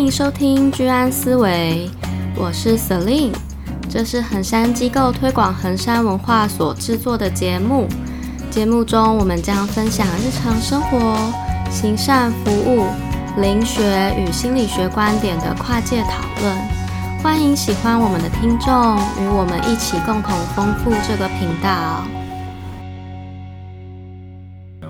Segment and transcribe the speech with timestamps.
[0.00, 1.90] 迎收听居安思维，
[2.34, 3.34] 我是 Celine，
[3.86, 7.86] 这是衡山机构推广衡山文化所制作的节目。
[8.50, 11.18] 节目中，我们将分享日常生活、
[11.70, 12.86] 行善服务、
[13.38, 16.56] 灵学与心理学观点的跨界讨论。
[17.22, 18.72] 欢迎喜欢我们的听众
[19.22, 22.02] 与我们一起共同丰富这个频道。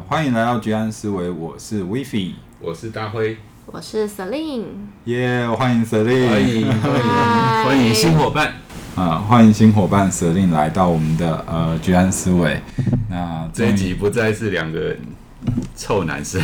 [0.09, 3.37] 欢迎来到居安思维，我是 Wifi，我是大辉。
[3.73, 4.65] 我是 Celine，
[5.05, 8.55] 耶！Yeah, 欢迎 Celine，欢迎欢迎欢迎新伙伴
[8.97, 9.19] 啊！
[9.29, 12.61] 欢迎新伙伴 Celine 来到我们的呃居安思维。
[13.09, 14.97] 那这一集不再是两个
[15.77, 16.43] 臭男生，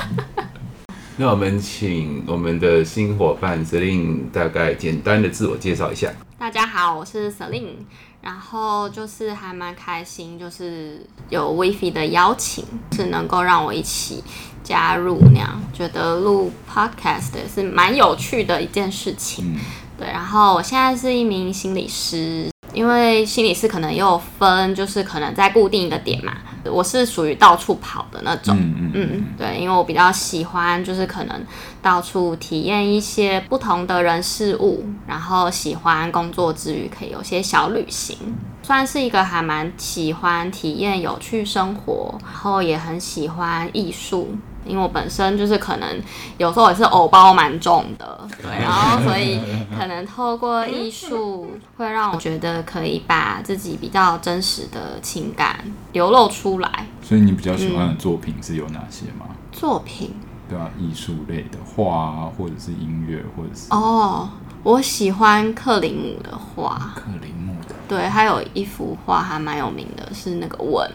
[1.16, 6.12] 那我们请我们的新伙伴 Celine 大概简单的自我介绍一下。
[6.38, 7.76] 大家好，我是 Celine，
[8.20, 14.22] 然后就是还蛮开心，就是有 Wifi 的邀请，是能够让我一起。
[14.64, 19.54] 加入那样，觉得录 podcast 是蛮有趣的一件事情。
[19.54, 19.60] 嗯、
[19.96, 26.36] 对，然后我现在是一名心理师，因为心理师可能也有分，就是可能在固定一个点嘛。
[26.64, 31.44] 我是属于到处跑的那种，嗯，嗯，嗯，对，因为我比较喜欢，就是可能
[31.80, 38.16] 到处体验一些不同的人事物，然后喜欢工作之余可以有些小旅行，
[38.62, 44.36] 算是一个还蛮喜欢体验有趣生活，然后也很喜欢艺术。
[44.68, 45.88] 因为我本身就是可能
[46.36, 49.40] 有时候也是偶包蛮重的，对，然后所以
[49.76, 55.58] 可能透过艺术会让我觉得可以把自己比较真实的情感
[55.92, 56.86] 流露出来。
[57.02, 59.26] 所以你比较喜欢的作品是有哪些吗？
[59.30, 60.14] 嗯、作品？
[60.48, 64.28] 对啊，艺术类的画啊，或者是音乐，或者是哦，
[64.62, 66.92] 我喜欢克林姆的画。
[66.94, 70.90] 克林姆的，对，还有一幅画还蛮有名的，是那个吻。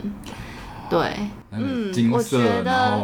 [0.89, 2.99] 对，嗯，金色，我觉得。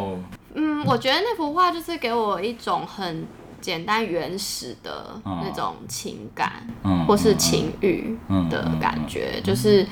[0.54, 3.26] 嗯，我觉得那幅画就是给我一种很
[3.60, 8.18] 简单原始的那种情感，嗯、或是情欲
[8.50, 9.86] 的感觉，嗯、就是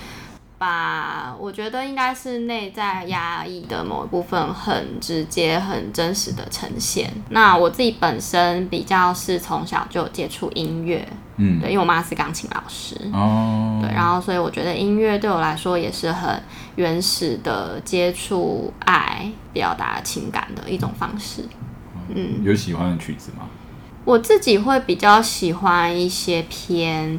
[0.56, 7.12] 把我觉得应该是内在压抑的某一部分很直接、很真实的呈现。
[7.30, 11.06] 那我自己本身比较是从小就接触音乐，
[11.38, 16.40] 嗯，对，因为我妈是钢琴老师，哦，对，然后所以我觉得音乐对我来说也是很。
[16.76, 21.44] 原始的接触爱、表达情感的一种方式。
[22.14, 23.48] 嗯，有喜欢的曲子吗？
[24.04, 27.18] 我自己会比较喜欢一些偏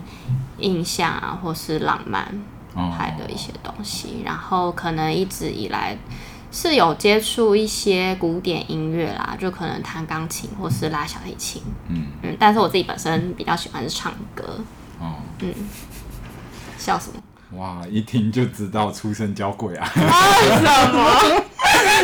[0.60, 2.26] 印象啊，或是浪漫
[2.74, 4.20] 派的一些东西。
[4.20, 5.98] 哦、然后可能一直以来
[6.52, 11.62] 是有接触一些古典音乐啦，就可能弹钢琴或是拉小提琴。
[11.90, 14.44] 嗯嗯，但是我自己本身比较喜欢是唱歌。
[15.00, 15.54] 哦，嗯，
[16.78, 17.22] 笑什么？
[17.60, 19.90] 哇，一听就知道出生交鬼啊！
[19.96, 19.98] 啊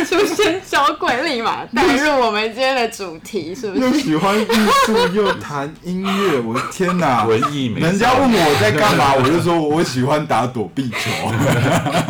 [0.04, 1.22] 什么 出生交鬼？
[1.22, 3.80] 立马带入我们今天的主题，是不是？
[3.80, 4.46] 又喜欢艺
[4.84, 7.24] 术，又弹音乐，我的天哪！
[7.24, 7.80] 文艺美。
[7.80, 11.10] 人家问我在干嘛，我就说我喜欢打躲避球。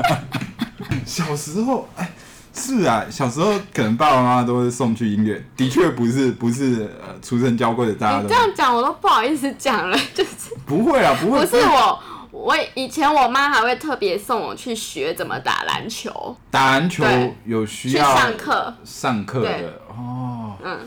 [1.04, 2.10] 小时候，哎，
[2.56, 8.21] 是啊，小时候可能爸爸妈妈都会送去音乐，的确不是不是呃出身娇贵的大家。
[8.22, 10.31] 你这样讲我都不好意思讲了，就是
[10.65, 12.00] 不会啊，不会，不是我。
[12.33, 16.37] 我以前我妈还会特别送我去学怎么打篮球。
[16.50, 17.03] 打篮球
[17.47, 20.55] 有需要上课上课的哦。
[20.62, 20.78] 嗯，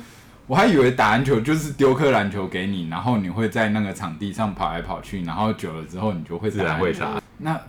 [0.45, 7.19] 我还以为打篮球就是丢颗篮球给你，然后你会在那个场地上跑来跑去，然后久了之后你就会自然会打。
[7.39, 7.59] 那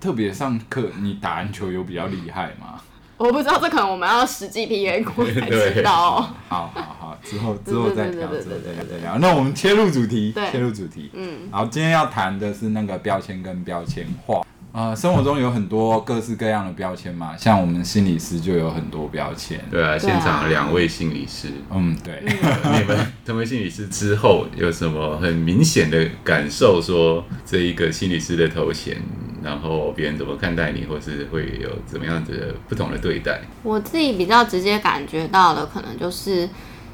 [0.00, 2.80] 特别上课，你打篮球有比较厉害吗？
[3.18, 6.30] 我不知道，这可能我们要实际 PK 过才知道喔。
[6.48, 9.18] 好好好，之后之后再聊，之后再再聊。
[9.18, 11.10] 那我们切入主题，切入主题。
[11.14, 14.42] 嗯，然后今天要谈的是那个标签跟标签化。
[14.70, 19.58] 呃， 生活中有很多各式各样的标签嘛，像我们心理师就有很多标签。
[19.68, 22.22] 对啊，现场两位心理师，嗯，对。
[22.24, 26.80] 你们成为心理师之后有什么很明显的感受？
[26.80, 28.96] 说这一个心理师的头衔，
[29.42, 33.40] 然后别人怎么看待你，或是会有怎么样子的不同的对待？
[33.62, 36.48] 我自己比较直接感觉到的，可能就是。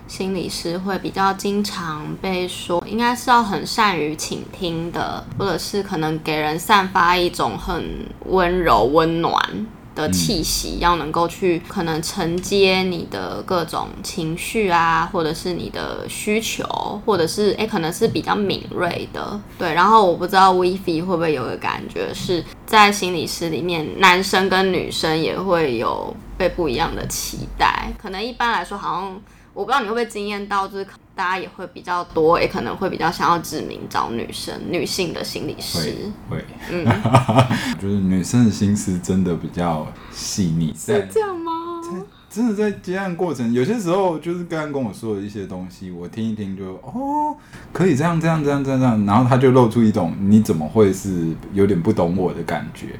[0.06, 7.82] 心理师会比较经常被说，应该是要很善于倾听的，或者是可能给人散发一种很
[8.26, 9.34] 温柔、温暖
[9.94, 16.64] 的气息，要能够去可能承接你的各种情绪啊，或者是你的需求，
[17.06, 19.40] 或者是诶，可能是比较敏锐的。
[19.58, 27.92] 对，然后我不知道 Wifi 会不会有个感觉，是在心理师里面，男生跟女生也会有被不一样的期待。
[28.00, 29.20] 可能一般来说，好像。
[29.54, 35.94] 我不知道你会不会经验到，就是大家也会比较多，也可能会比较想要指名找女生、女性的心理师。
[36.28, 36.84] 会，会嗯，
[37.80, 40.74] 就是女生的心思真的比较细腻。
[40.76, 41.52] 是这样吗？
[42.28, 47.36] 真的在接案过程，有些时候就是刚刚跟我说的一些东西，我听一听就哦，
[47.72, 52.98] 可以这样这样这样这样这样，然后他就露出一种你怎么会是有点不懂我的感觉，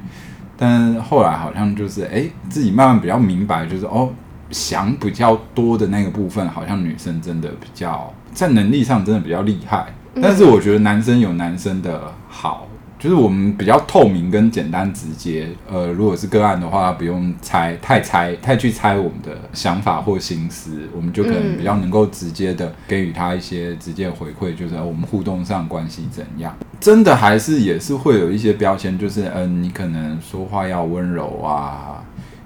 [0.55, 4.09] 但后来好像就是哎、欸，自己慢慢比较明白，就是哦，
[4.51, 9.87] 想比较多的那个部分，好像女生真的比较在能力上真的比较厉害，
[10.21, 12.67] 但是我觉得男生有男生的好。
[12.97, 26.55] 就是我们比较透明跟简单直接，呃，如果是个案的话，不用猜太猜太去猜我们的想法或心思，我们就可能比较能够直接的给予他一些直接回馈，就是我们互动上关系怎样。
[26.79, 32.01] 真的还是也是会有一些标签，就是嗯、呃，你可能说话要温柔啊。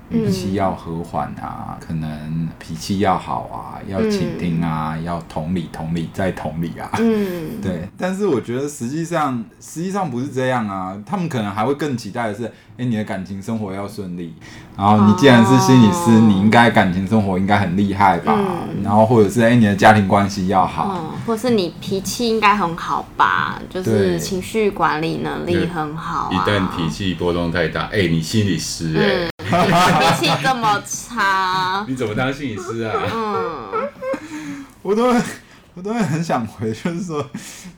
[0.10, 6.90] 语气要和缓啊，可能脾气要好啊，要倾听啊，嗯、要同理，同理再同理啊。
[7.00, 7.88] 嗯， 对。
[7.98, 10.98] 但是我觉得实际上，实际上不是这样啊。
[11.06, 12.46] 他们可能还会更期待的是，
[12.78, 14.34] 哎，你的感情生活要顺利。
[14.76, 18.34] 然后你既然是心理师，哦、你应该感情生活应该很厉害吧？
[18.38, 23.62] 嗯、然后或者是哎，你的家庭关系要好，嗯、或是你脾气应该很好吧？
[23.70, 26.32] 就是情绪管理能力很好、啊。
[26.32, 29.30] 一旦脾气波动太大，哎，你心理师哎、欸。
[29.52, 32.94] 嗯脾气这么差，你怎么当心理师啊？
[33.14, 33.90] 嗯，
[34.82, 35.14] 我都
[35.76, 37.26] 我都会很想回，就是说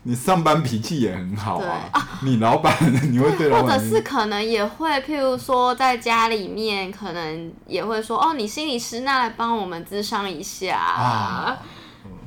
[0.04, 1.90] 你上班脾气也很好啊。
[1.92, 2.76] 啊你老板，
[3.12, 11.58] 你会对老板， 或者是可能也会，譬如说在家里面，可能也会说哦，你心理师，那来帮我们咨商一下啊。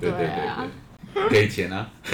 [0.00, 0.83] 对对对对。
[1.30, 1.88] 给钱啊！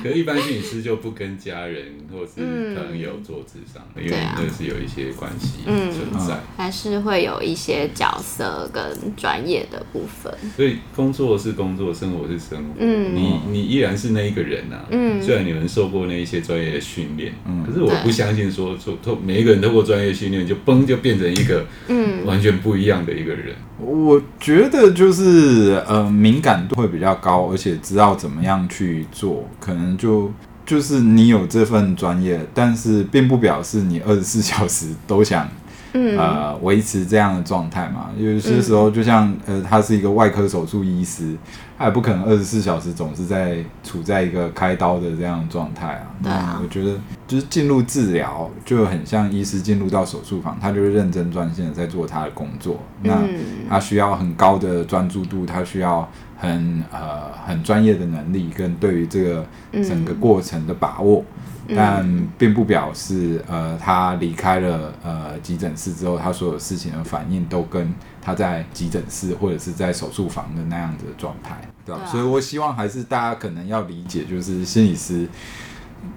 [0.00, 8.82] 可是，一般心理师就不跟家人或是朋友做智商，嗯、因为那是有一些关系存在、嗯，还是会有一些角色跟
[9.16, 10.32] 专业的部分。
[10.56, 12.74] 所以，工作是工作，生活是生活。
[12.78, 14.86] 嗯，你你依然是那一个人呐、啊。
[14.90, 23.56] 嗯，虽然你们受过那一些专业的训练，嗯，可是我不相信说，做透每一个人透过专业训练就嘣就变成一个嗯完全不一样的一个人。
[23.78, 30.30] 我觉得就是呃敏感度会比较高，而且知道怎么样去做，可能就
[30.66, 35.48] 就是你有这份专业，但是并不表示你二十四 小时都想。
[35.94, 41.34] 嗯、呃，维持这样的状态嘛，有些时候就像、嗯、呃，他是一个外科手术医师，
[41.78, 46.10] 他也不可能二十四小时总是在处在一个开刀的这样状态啊。
[46.22, 52.80] 对啊，我觉得就是进入治疗就很像医师进入到手术房，他就是认真专心的在做他的工作。
[53.02, 59.46] 嗯、那他需要很高的专注度，他需要很呃很专业的能力跟对于这个
[59.84, 61.20] 整个过程的把握。
[61.20, 67.92] 嗯但并不表示，呃，他离开了呃急诊室之后，他所有事情的反应都跟
[68.28, 72.02] 他在急诊室或者是在手术房的那样子的状态，对吧？
[72.04, 72.06] 啊。
[72.06, 75.26] 所以我希望还是大家可能要理解，就是心理师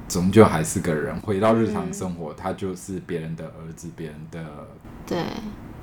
[0.09, 4.43] 终究还是个人，回到日常生活，他就是别人的儿子，别人的
[5.05, 5.23] 对。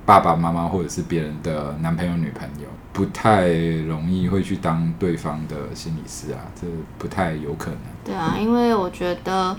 [0.05, 6.67] 爸爸妈妈或者是别人的男朋友女朋友，不太容易会去当对方的心理师啊，这
[6.99, 7.79] 不太有可能。
[8.05, 9.57] 对啊，因为我觉得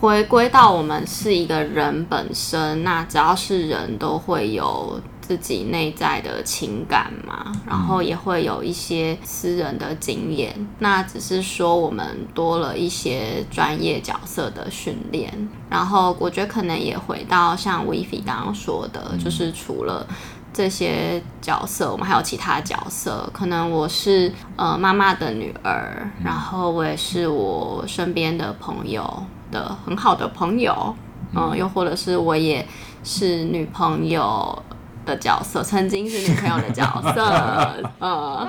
[0.00, 4.98] 回归到我们是一个人本身，那只要是人都会有。
[5.32, 10.52] 自己内在的情感嘛，然后也会有一些私人的经验。
[10.58, 15.48] 嗯、那只是说我们多了一些专业角色的训练。
[15.70, 20.06] 然后我觉得可能也回到像 Vivi 刚刚说的，嗯、就是除了
[20.52, 23.26] 这些角色，我们还有其他角色。
[23.32, 30.94] 可能我是呃妈妈的女儿，嗯、然后我也是我身边的朋友的很好的朋友，
[31.34, 32.66] 嗯、呃，又或者是我也
[33.02, 34.62] 是女朋友。
[35.04, 37.22] 的角色，曾经是女朋友的角色，
[37.98, 38.48] 呃，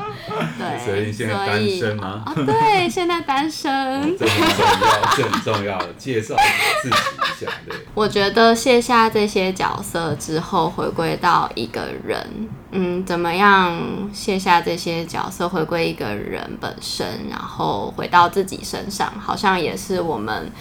[0.57, 2.23] 对，所以现在单身吗？
[2.25, 3.71] 啊，对，现在单身，
[4.17, 6.35] 这很重要，这很重要，介绍
[6.81, 7.51] 自己一下。
[7.67, 12.25] 对，我觉得卸下这些角色之后，回归到一个人，
[12.71, 13.79] 嗯，怎么样
[14.13, 20.51] 卸下这些角色，回归一个人本身，然后回到自己身上，好像也是我们，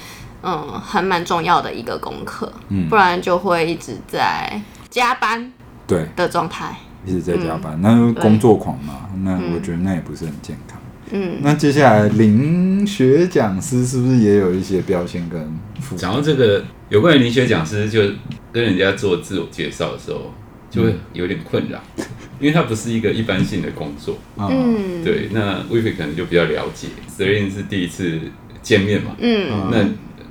[0.43, 5.53] 嗯，还蛮重要的一个功课，嗯，不然就会一直在加班。
[5.87, 10.79] 对的状态，一直在加班，嗯、那就工作狂嘛，那我觉得那也不是很健康。
[11.11, 15.47] 嗯，那接下来林学讲师是不是也有一些标签跟？
[15.97, 18.01] 讲到这个有关于林学讲师，就
[18.51, 20.33] 跟人家做自我介绍的时候，
[20.71, 22.05] 就会有点困扰，嗯、
[22.41, 24.17] 因为它不是一个一般性的工作。
[24.39, 28.19] 嗯，对，那 Vivi 可能就比较了解，Celine 是第一次
[28.63, 29.17] 见面嘛。
[29.19, 29.85] 嗯，那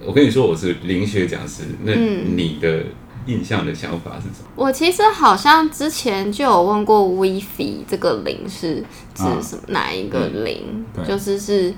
[0.08, 2.86] 我跟你说我是林学讲师，那你的。
[3.32, 4.50] 印象的想法是什么？
[4.56, 8.84] 我其实好像之前就有问过 Vivi 这个灵是
[9.14, 9.62] 指什么？
[9.64, 10.86] 啊、哪一个灵？
[10.96, 11.74] 嗯、就是是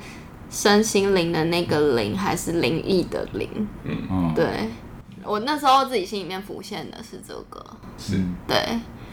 [0.49, 3.67] 身心灵的那个灵，还是灵异的灵？
[3.83, 4.69] 嗯，对。
[5.25, 7.65] 我那时候自己心里面浮现的是这个，
[7.97, 8.57] 是，对。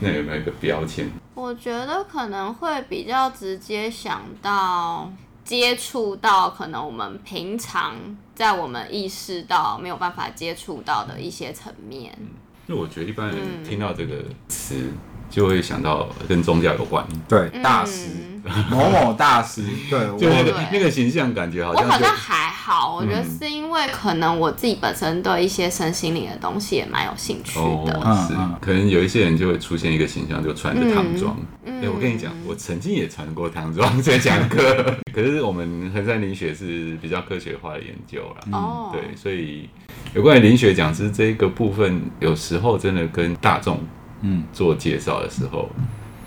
[0.01, 1.09] 那有没有一个标签？
[1.35, 5.09] 我觉得可能会比较直接想到
[5.45, 7.95] 接触到可能我们平常
[8.41, 12.11] 在我们意识到没有办法接触到的一些层面。
[12.19, 12.29] 嗯，
[12.69, 14.91] 因为我觉得一般人听到这个词。
[15.31, 18.09] 嗯就会想到跟宗教有关，对，大师、
[18.45, 21.85] 嗯、某某大师，对， 就那个那个形象感觉好像。
[21.85, 28.01] 我好像还好，我觉得是因为可能我自己本身对一些身心灵的东西也蛮有兴趣的。
[28.01, 31.37] 哦、是，可能有一些人就会出现一个形象，就穿着唐装。
[31.65, 34.85] 哎、我跟你讲，我曾经也穿过唐装在讲课，
[35.15, 38.59] 可是我们衡山灵学是比较科学化的研究啦。
[38.59, 39.69] 哦、嗯，对，所以
[40.13, 43.79] 有关于灵学讲师这一个部分，有时候真的跟大众。
[44.23, 45.69] 嗯，做介绍的时候，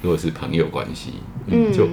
[0.01, 1.13] 如果是朋友关系，
[1.47, 1.87] 嗯，就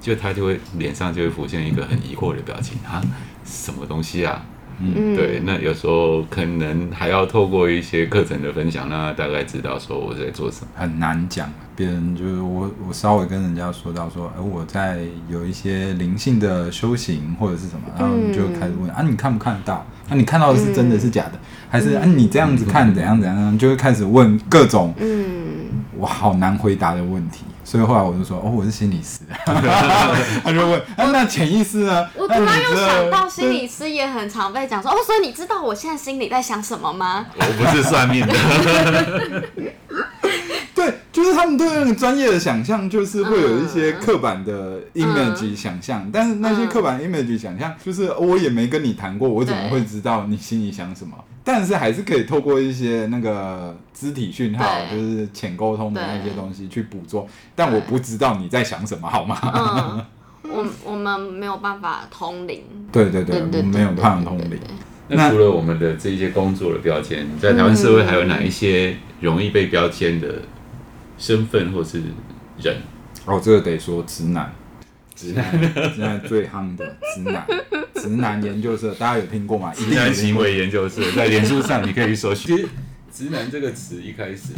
[0.00, 3.02] 就他就会脸上就会浮现一个很疑惑的表情啊，
[3.44, 4.44] 什么东西啊？
[4.84, 10.68] 嗯，对，那有时候可能还要透过一些课程的分享，让他大概知道说我在做什么。
[10.74, 19.86] 很难讲，别人就是我，我稍微跟人家说到说，哎，我在有一些灵性的修行或者是什么，然后你就开始问啊，你看不看得到？
[20.08, 21.32] 啊，你看到的是真的是假的？
[21.70, 23.58] 还是啊，你这样子看怎样怎样？
[23.58, 27.44] 就会开始问各种，嗯，我好难回答的问题。
[27.64, 29.20] 所以后来我就说，哦，我是心理师。
[29.46, 32.06] 他就问，啊，那潜意识呢？
[32.14, 37.24] 我突然又想到，心理师也很常被讲说，哦，所以你知道我现在心里在想什么吗？
[37.34, 38.34] 我不是算命的。
[40.82, 51.14] 对，就是他们对那个专业的想象，就是会有一些刻板的 image 想象，嗯、但是那些刻板 image 想象，就是我也没跟你谈过，我怎么会知道你心里想什么？
[51.44, 57.26] 但是还是可以透过一些那个肢体讯号，就是浅沟通的那些东西去捕捉。
[57.54, 59.38] 但我不知道你在想什么，好吗？
[59.42, 60.04] 嗯、
[60.50, 62.62] 我我们没有办法通灵。
[62.90, 64.58] 对对对，我们没有办法通灵。
[65.08, 70.40] 那除了我们的这些工作的标签，在台湾社会还有哪一些容易被标签的
[71.22, 72.02] 身份或是
[72.60, 72.76] 人？
[73.24, 74.52] 哦，这个得说直男。
[75.14, 75.52] 直男，
[75.94, 77.46] 现在最夯的直男，
[77.94, 79.70] 直男研究社，大家有听过吗？
[79.76, 82.56] 直男行为研究社，在脸书上你可以搜寻。
[82.56, 82.68] 其实
[83.12, 84.54] “直男”这个词一开始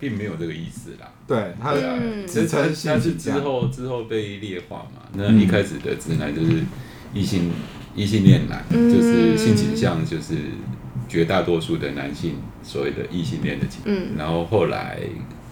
[0.00, 1.12] 并没有这个意思啦。
[1.26, 5.02] 对，他的职称但是之后之后被劣化嘛。
[5.12, 6.62] 那一开始的直男就是
[7.12, 7.50] 异性
[7.94, 10.36] 异性恋男，就是性倾向就是
[11.06, 14.12] 绝大多数的男性所谓的异性恋的情，嗯。
[14.16, 14.98] 然后后来。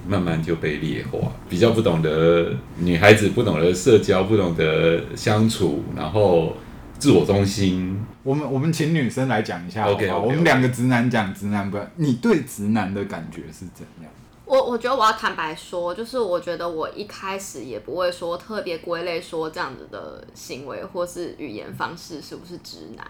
[0.07, 6.57] 慢慢就被劣化，比较不懂得女孩子，不懂得社交，不懂得相处，然后
[6.99, 8.05] 自我中心。
[8.23, 11.79] 我们我们请女生来讲一下 OK，我们两个直男讲直男不？
[11.97, 14.11] 你对直男的感觉是怎样？
[14.45, 23.07] 我我觉得我要坦白说，就是我觉得我一开始也不会说特别归类说这样子的行为或是语言方式是不是直男。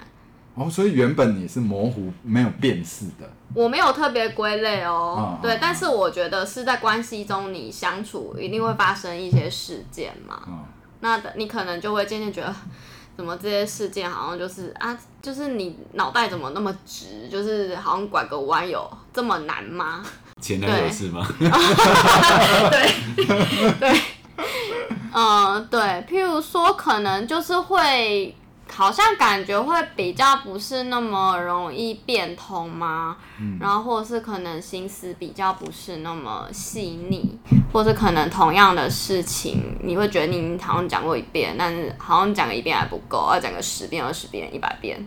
[0.54, 10.64] 哦，所以原本你是模糊没有辨识的，我没有特别归类哦，嗯、对，嗯、但是我觉得是在关系中你相处一定会发生一些事件嘛，嗯、
[11.00, 12.54] 那你可能就会渐渐觉得，
[13.16, 20.02] 怎么这些事件好像就是啊，就是你脑袋怎么那么直，就是好像拐个弯有这么难吗？
[20.42, 21.26] 前男友是吗？
[21.38, 22.92] 对
[23.78, 24.00] 对，
[25.12, 28.34] 嗯， 对，譬如说可能就是会。
[28.72, 33.16] 好像感觉会比较不是那么容易变通吗？
[33.40, 37.38] 嗯，然后或者是可能心思比较不是那么细腻，
[37.72, 45.04] 或是可能同样的事情，你会觉得你好像讲过一遍，但是好像讲个一遍还不够，要讲个十遍、二十遍、一百遍。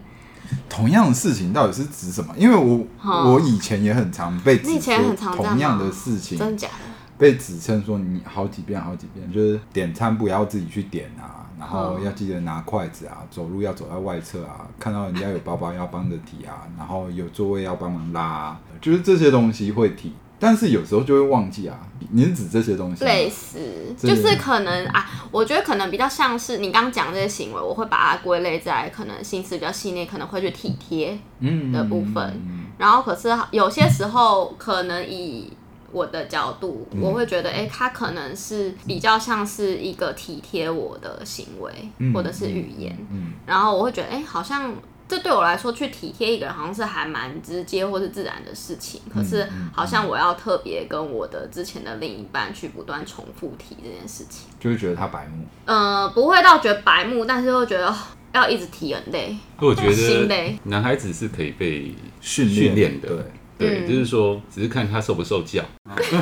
[0.69, 2.33] 同样的事情到底是指什么？
[2.37, 6.73] 因为我、嗯、我以前也很常被指说同样的事情，真假的
[7.17, 11.42] 被指称说你好几遍好几遍，就是点餐不要自己去点啊。
[11.63, 21.79] 然后要记得拿筷子啊，走路要走在外侧啊，看到人家有包包要帮着提啊，然后有座位要帮忙拉啊，就是这些东西会提，但是有时候就会忘记啊。
[22.11, 23.05] 你是指这些东西？
[23.05, 23.59] 类似，
[23.97, 32.15] 就是可能啊，我觉得可能比较像是你刚刚讲这些行为，我会把它归类在可能心思比较细腻，可能会去体贴嗯的部分。
[32.15, 35.53] 嗯嗯嗯嗯、然后可是有些时候可能以。
[35.93, 44.73] 我的角度，我会觉得，哎、欸，他可能是比较像是一个体贴我的行为，嗯、或者是语言，嗯嗯、然后我会觉得，哎、欸，好像
[45.07, 49.01] 这对我来说，去体贴一个人，好像是还蛮直接或是自然的事情。
[49.13, 55.45] 可是，好像我要特别跟我的之前的另一半去不断重复提这件事情，就会觉得他白目。
[55.65, 57.93] 呃，不会到觉得白目，但是会觉得
[58.33, 59.37] 要一直提很累。
[59.59, 63.27] 我觉得男孩子是可以被训练的。
[63.63, 63.87] 对。
[63.87, 65.63] 就是说，只是看他受不受教。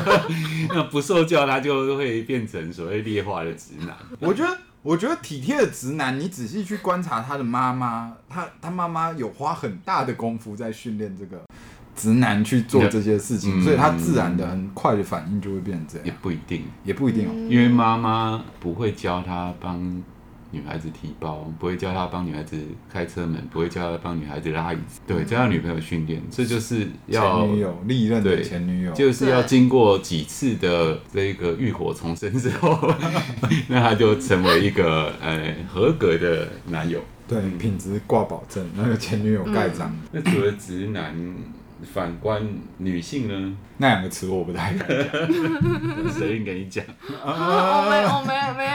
[0.68, 3.96] 那不受教，他就会变成所谓劣化的直男。
[4.20, 11.40] 我觉得，我觉得体贴的直男，你仔细去观察他的妈妈，他他妈妈有花很大的功夫在训练这个
[11.94, 16.06] 直男去做这些事情，所以他自然的很快的反应就会变成这样。
[16.06, 20.02] 也不一定，也不一定哦，因为妈妈不会教他帮
[20.52, 22.56] 女孩子提包，不会教他帮女孩子
[22.88, 32.94] 开车门，不会教他帮女孩子拉椅子，对，教他女朋友训练，这就是要前女友历任的前女友，就是要经过几次的这个浴火重生之后，
[33.66, 37.00] 那他就成为一个呃合格的男友。
[37.26, 39.90] 对，品质挂保证，那个前女友盖章。
[40.10, 41.14] 那除了直男，
[41.82, 42.42] 反观
[42.78, 43.56] 女性呢？
[43.78, 45.08] 那两个词我不太敢讲。
[46.12, 46.84] 谁跟你讲？
[47.24, 48.72] 我没，我没有，没有。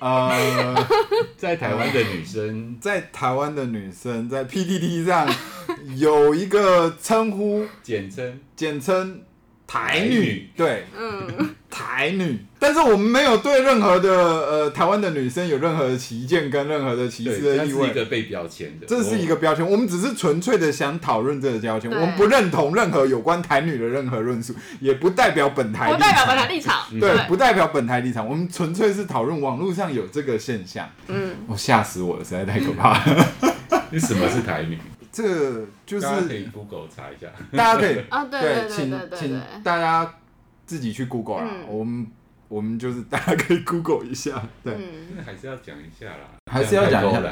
[0.00, 0.86] 呃，
[1.36, 5.28] 在台湾的女生，在台湾的女生，在 PDD 上
[5.96, 9.20] 有一个称呼，简称，简称
[9.70, 10.50] 台女。
[10.56, 11.54] 对，嗯。
[11.72, 17.78] 台女，但是我们没有对任何的呃台湾的女生有任何的歧见跟任何的歧视的意味。
[17.78, 19.64] 这是一个被标签的，这是一个标签。
[19.64, 28.28] 我们只是纯粹的想讨论这个标签，我们不认同任何有关台女的任何论述，也不代表本台，不代表本台立场，对，不代表本台立场。
[28.28, 30.90] 我们纯粹是讨论网络上有这个现象。
[31.06, 33.26] 嗯，我吓死我了，实在太可怕了。
[33.90, 34.76] 你什么是台女？
[35.12, 40.14] 这个就是大家可以 Google 查一下，大家可以 啊，对对对对，请请大家。
[40.66, 42.06] 自己去 Google 啦，嗯、我们
[42.46, 44.72] 我们就是大家可以 Google 一下，对，
[45.26, 47.22] 还是要讲一下啦，还是要讲一下，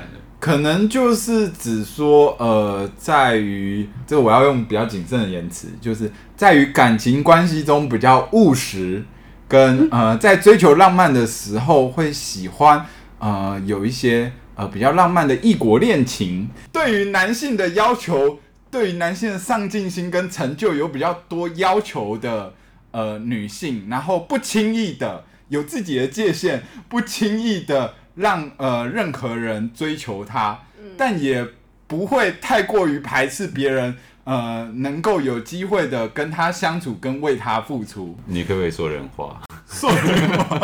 [0.40, 9.04] 可能就是只说，呃，在于这个我要用比较谨慎的言辞，就是在于感情关系中比较务实，
[9.46, 12.84] 跟呃在追求浪漫的时候会喜欢
[13.20, 18.38] 呃有一些呃比较浪漫的异国恋情，对于男性的要求，
[18.70, 22.52] 对于男性的上进心跟成就有比较多要求的。
[22.90, 31.46] 呃，女性，然后不轻易的有自己的界限，不轻易的让呃任何人追求她，嗯、但也
[31.86, 38.18] 不会太过于排斥别人，呃，能够有机会的跟他相处，跟为他付出。
[38.24, 39.42] 你可不可以说人话？
[39.68, 40.58] 说人话，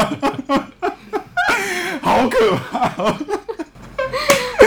[2.01, 3.44] 好可怕。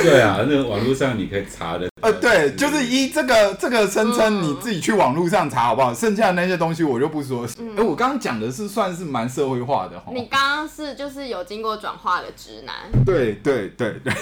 [0.10, 1.90] 对啊，那个网络上你可以查的。
[2.02, 5.94] 呃，对，就是一这个这个声称，你自己去网络上查好不好？
[5.94, 7.46] 剩下的那些东西我就不说。
[7.46, 10.02] 哎、嗯，我刚刚讲的是算是蛮社会化的。
[10.14, 12.76] 你刚刚是就是有经过转化的直男。
[13.06, 14.14] 对对对对，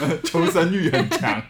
[0.00, 1.42] 嗯、 求生欲很强。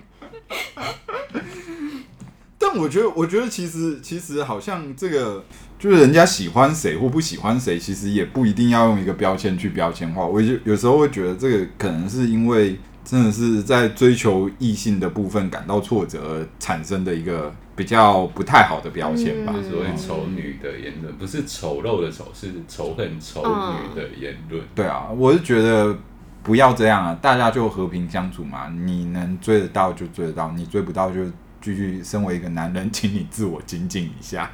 [2.59, 5.45] 但我觉得，我觉得其实其实好像这个
[5.79, 10.25] 就是人家喜欢谁或不喜欢谁，其实也不一定要用一个标签去标签化。
[10.25, 12.79] 我就有时候会觉得这个可能是因为。
[13.05, 19.53] 真的是在追求异性的部分感到挫折而产生的一个比较不太好的标签吧。
[19.71, 24.63] 所谓丑女的言论，不是丑陋的丑，是仇恨丑女的言论。
[24.75, 25.95] 对啊，我是觉得
[26.43, 28.69] 不要这样啊，大家就和平相处嘛。
[28.69, 31.25] 你能追得到就追得到，你追不到就
[31.61, 34.51] 继续身为一个男人，请你自我精进一下。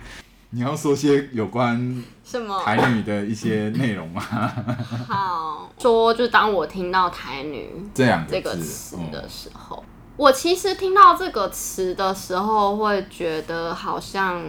[0.51, 4.21] 你要说些有关什么台女的一些内容吗？
[5.09, 9.85] 好，说就当我听到台女这样这个词的时候，哦、
[10.17, 14.43] 我其实听到这个词的时候，会觉得好像。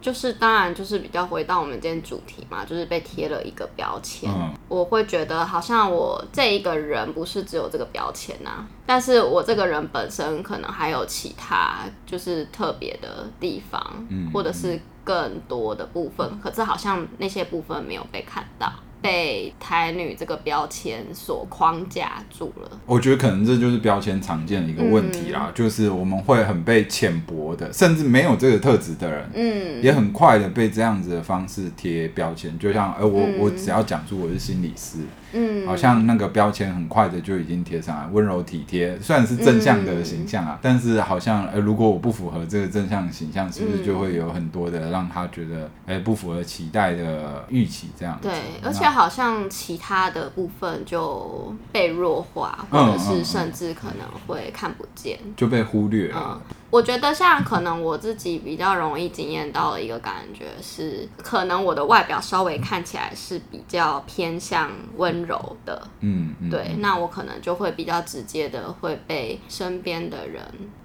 [0.00, 4.28] 就是当然就是比较回到我们今天主题嘛，就是被贴了一个标签。
[4.28, 18.72] 嗯、我会觉得好像我这一个人不是只有这个标签呐、啊，但是我这个人本身可能还有其他就是特别的地方，嗯、或者是更多的部分，可是好像那些部分没有被看到。
[19.02, 34.98] 被台女这个标签所框架住了，我觉得可能这就是标签常见的一个问题啦，嗯、就是我们会很被浅薄的，甚至没有这个特质的人，嗯，也很快的被这样子的方式贴标签，就像，呃，我、嗯、我只要讲出我是心理师。
[35.32, 48.28] 嗯，好像那个标签很快的就已经贴上来，温柔体贴，虽然是正向的形象啊，嗯、但是好像，呃，如果我不符合这个正向形象，是不是就会有很多的让他觉得，哎、欸，不符合期待的预期这样子？
[48.28, 56.40] 对，而且好像其他的部分就被弱化，或者是甚至可能会看不见，嗯嗯嗯、就被忽略了。
[56.72, 70.42] 嗯我觉得像可能我自己比较容易经验到的一个感觉是，可能我的外表稍微看起来是比较偏向温柔的，嗯，嗯对，那我可能就会比较直接的会被身边的人，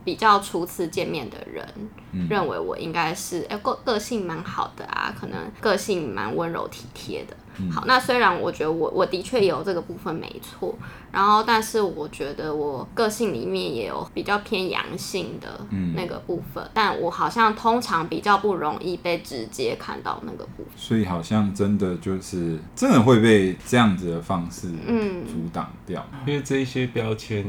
[0.07, 1.67] 比较初次见面的人，
[2.13, 7.35] 嗯、认为我应该是哎个个性蛮好的啊，可能个性蛮温柔体贴的。
[7.69, 10.77] 好，那虽然我觉得我我的确有这个部分没错，
[11.11, 15.59] 然后但是我觉得我个性里面也有比较偏阳性的
[15.95, 25.25] 那个部分，嗯、但我好像通常比较不容易被直接看到那个部分，所以好像真的就是真的会被这样子的方式嗯。
[25.25, 27.43] 阻挡掉，嗯、因为这一些标签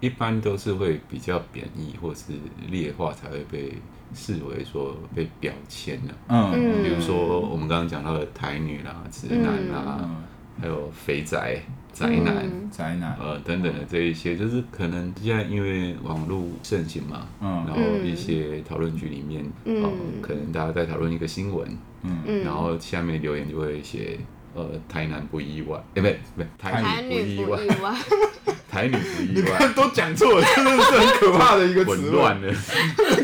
[0.00, 2.32] 一般都是会比较贬义或是
[2.68, 3.72] 劣化才会被
[4.14, 6.14] 视为说被标签了。
[6.28, 10.16] 嗯，比如说我们刚刚讲到的台女啦、直男啦，嗯、
[10.60, 11.60] 还有肥宅、
[11.92, 13.16] 宅男、嗯、宅男。
[13.20, 19.90] 呃等等的这一些，就是可能现在因为网络盛行嘛，嗯，然后一些讨论区里面，嗯、呃，
[20.22, 21.68] 可能大家在讨论一个新闻，
[22.02, 24.18] 嗯，然后下面留言就会写。
[24.60, 27.58] 呃，台男不意外，哎、欸，不对，不对，台女不意外，
[28.70, 30.98] 台女不意外， 都讲错了，真的是？
[30.98, 32.52] 很可怕的一个词，混乱的，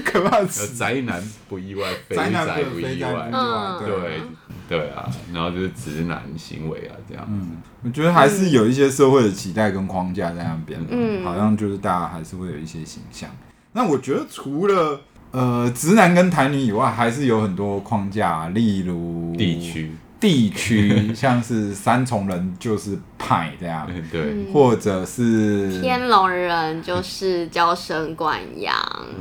[0.05, 0.73] 可怕的词。
[0.75, 3.31] 宅男不意外，肥宅不意外，
[3.79, 4.21] 对
[4.69, 7.25] 对啊，然后就是直男行为啊，这样。
[7.29, 13.29] 嗯，我觉得还是有一些社会的期待跟框架在那边，嗯，好像就是大家还是会有一些形象。
[13.73, 15.01] 那我觉得除了
[15.33, 19.93] 呃直男跟台女以外，还是有很多框架，例如地区。
[20.19, 28.75] 地区像是三重人就是派这样， 对，或者是天龙人就是娇生惯养，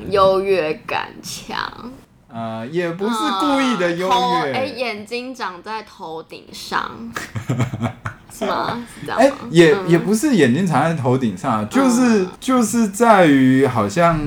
[0.09, 1.57] 优越感强。
[2.31, 4.51] 呃，也不是故意的优越。
[4.51, 6.91] 哎、呃欸，眼睛长在头顶上，
[8.31, 8.85] 是吗？
[9.07, 14.19] 哎、欸，也、嗯、也不是眼睛长在头顶上，就是、嗯、就是在于好像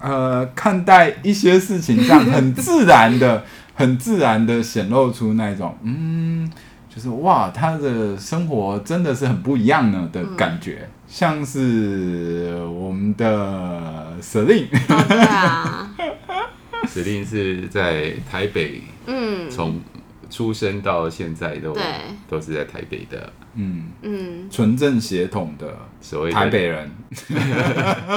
[0.00, 3.44] 呃，看待一些事情上很自然的。
[3.80, 6.46] 很自然的显露出那种，嗯，
[6.94, 15.90] 就是哇，他的生活真的是很不一样呢的感觉，嗯、像是我们的 Celine，哦、对啊，
[16.84, 19.80] Celine 是在台北，嗯，从
[20.28, 21.82] 出生到现在都对。
[22.28, 23.32] 都是在台北的。
[23.54, 26.90] 嗯嗯，纯正血统的所谓台北人，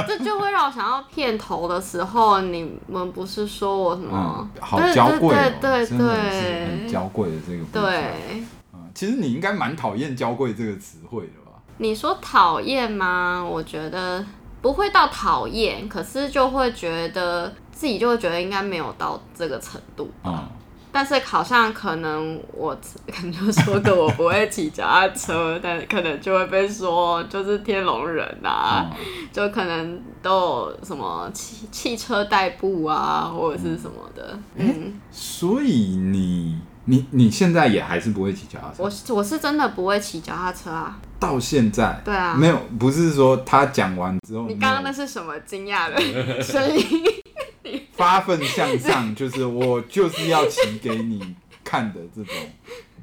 [0.07, 4.49] 这就会让我想到片头的时候，你们不是说我什么？
[4.55, 7.81] 嗯、好娇贵、哦，对对娇贵的这个部分。
[7.83, 8.43] 对，
[8.73, 11.57] 嗯，其实你应该蛮讨厌“娇贵”这个词汇的吧？
[11.77, 13.43] 你说讨厌吗？
[13.43, 14.23] 我觉得
[14.61, 20.11] 不会到讨厌，可是就会觉得自己就会觉得应该没有到这个程度。
[20.23, 20.47] 嗯。
[20.93, 22.73] 但是好像可能我
[23.11, 34.39] 可能就说个我不会骑脚踏车，但可能就会被说就是天龙人啊，嗯、就可能都有什么汽汽车代步啊，或者是什么的。
[34.55, 38.83] 嗯，欸、所以你你你现在也还是不会骑脚踏车？
[38.83, 40.99] 我我是真的不会骑脚踏车啊。
[41.19, 41.99] 到现在？
[42.05, 42.35] 对啊。
[42.35, 44.45] 没有，不是说他讲完之后。
[44.45, 46.83] 你刚刚那是什么惊讶的声音？
[47.93, 52.35] 发奋向上，就是我就是要骑给你看的这种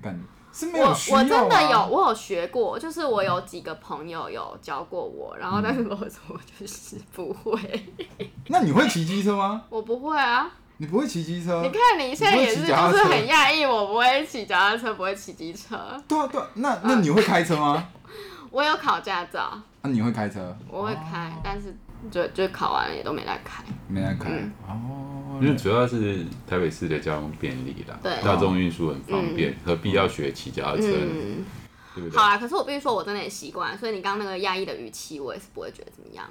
[0.02, 5.96] 感觉是没有我我真的有，我有学过，就是我有几个朋友有教过我，然后但是我
[6.28, 7.58] 我就是不会。
[8.48, 9.62] 那你会骑机车吗？
[9.70, 10.50] 我不会啊。
[10.78, 11.60] 你不会骑机车？
[11.62, 15.76] 你看你现在也是就是很讶异，我不会骑脚踏车，不会骑机车。
[16.08, 17.86] 对啊对啊，那那你会开车吗？
[18.50, 19.52] 我有考驾照。
[19.82, 20.56] 那、啊、你会开车？
[20.68, 21.76] 我会开，哦、但是。
[22.10, 25.38] 就就考完了也都没来开，没来开、嗯、哦。
[25.40, 31.06] 因为主要是台北市的交通便利啦，对，大众运输很方便，何必要学骑脚踏车呢？
[31.06, 31.44] 嗯、
[31.94, 32.18] 对对？
[32.18, 36.24] 好啊，可是我必须说，我真的也习惯，所以你刚刚那个压抑的语气，我也是不会觉得怎么样。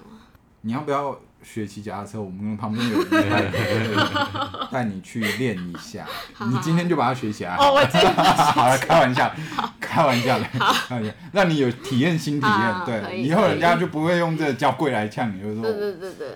[0.61, 2.21] 你要不要学骑脚踏车？
[2.21, 3.09] 我们旁边有人
[4.71, 6.05] 带你去练一下。
[6.49, 7.55] 你今天就把它学起来。
[7.55, 9.31] 哦，我今天 好了，开玩笑，
[9.79, 12.75] 开玩笑的，开玩笑，让你有体验新体验。
[12.85, 16.27] 对，以后人家就不会用这个叫贵来呛你，就是说，对对对对，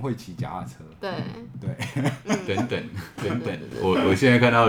[0.00, 0.76] 会骑脚踏车。
[0.98, 1.10] 对
[1.60, 1.76] 对，
[2.46, 2.82] 等等
[3.16, 4.68] 等等，我我现在看到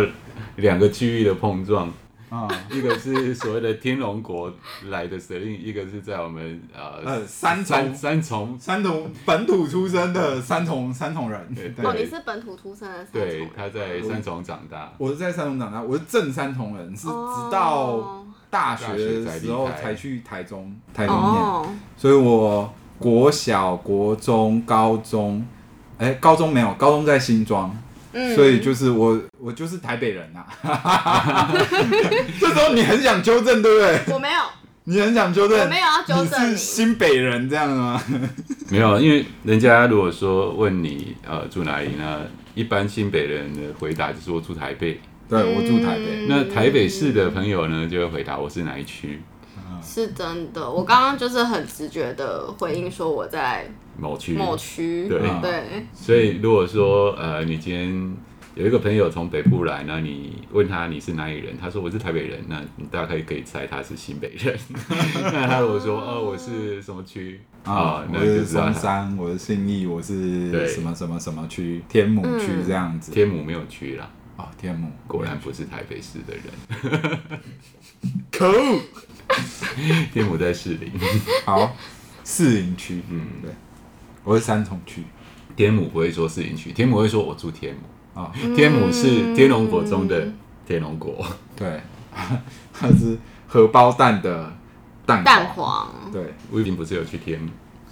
[0.58, 1.91] 两个区域的碰撞。
[2.31, 4.49] 啊，一个是所谓的天龙国
[4.87, 11.53] 来的 Celine， 一个是在我们呃呃三重三重三重本土出生的 三重三重人。
[11.53, 13.05] 对，哦，你是本土出生的。
[13.11, 14.93] 对，他在三重长大。
[14.97, 25.45] 我是在三重长大，我是正三重人，是直到大学的时候才去台中台中念，所以我国小、国中、高中，
[25.97, 27.75] 哎，高中没有，高中在新庄。
[28.13, 31.52] 嗯、所以就是我，我就是台北人呐、啊。
[32.39, 34.13] 这时候你很想纠正，对不对？
[34.13, 34.41] 我没有。
[34.84, 35.60] 你很想纠正？
[35.60, 36.47] 我没有要纠正。
[36.47, 38.02] 你是新北人这样吗？
[38.69, 42.21] 没有，因为人家如果说问你呃住哪里呢？
[42.54, 45.00] 一般新北人的回答就是我住台北。
[45.30, 46.26] 对，我住台北。
[46.28, 49.21] 那台北市的朋友呢，就会回答我是哪一区。
[49.83, 55.85] 是真的，我刚刚就是很直觉的回应说我在某区某区，对对。
[55.93, 58.17] 所以如果说呃，你今天
[58.55, 64.57] 有一个朋友从北部来，那你问他你是哪里人，他说我是台北人，那你大概可以猜他是新北人。
[65.31, 68.05] 那他如果说哦，我是什么区啊？
[68.13, 71.81] 我是松山，我是信义，我是什么什么什么区？
[71.87, 73.11] 天母区这样子。
[73.11, 74.09] 天母没有区啦。
[74.37, 77.19] 哦，天母果然不是台北市的人。
[78.31, 78.79] 可恶。
[80.13, 80.91] 天母在士林，
[81.45, 81.75] 好，
[82.23, 83.51] 士林区，嗯，对，
[84.23, 85.03] 我是三重区，
[85.55, 88.31] 天母不会说士林区，天母会说我住天母啊。
[88.33, 90.31] 哦、天母是天龙国中的
[90.65, 91.81] 天龙国，对，
[92.73, 93.17] 它是
[93.47, 94.51] 荷包蛋的
[95.05, 95.93] 蛋蛋黄。
[96.11, 97.49] 对，我已经不是有去天母？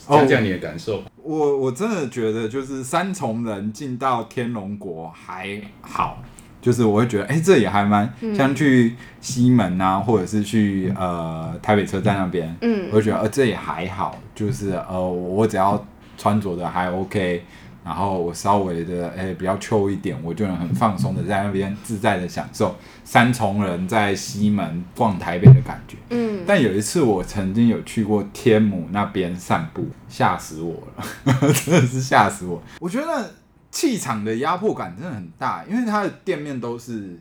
[0.07, 1.03] 讲讲你的感受。
[1.21, 6.23] 我我真的觉得，就是三重人进到天龙国还好，
[6.61, 15.85] 就是我会觉得，哎、欸，这也还蛮像去西门啊，或者是去呃台北车站那边，嗯，我会觉得，呃，这也还好，就是呃，我只要
[16.17, 17.43] 穿着的还 OK。
[17.81, 25.95] 然后我稍微的诶比较 chill 一点，我就能很放松的在那边自在的享受三重人在西门逛台北的感觉。
[26.09, 31.03] 嗯，但有一次我曾经有去过天母那边散步，吓死我了，
[31.65, 32.61] 真的是吓死我。
[32.79, 33.31] 我觉得
[33.71, 37.19] 气场的压迫感真的很大，因为它的店面都是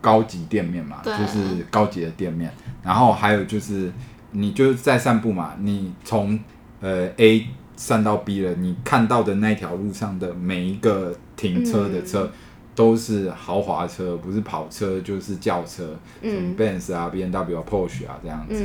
[0.00, 2.52] 高级店面嘛，对就是高级的店面。
[2.82, 3.92] 然后还有就是
[4.30, 6.38] 你就是在散步嘛，你从
[6.80, 7.46] 呃 A。
[7.74, 12.30] 散到 B 了，你看到的那条路上的每一个停车的车，
[12.76, 18.62] 都是豪华车，不是跑车就是轿车，什么 Benz 啊、BMW 啊、Porsche 啊这样子。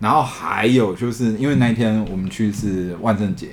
[0.00, 3.50] 然后还有就是因为那一天我们去是万圣节，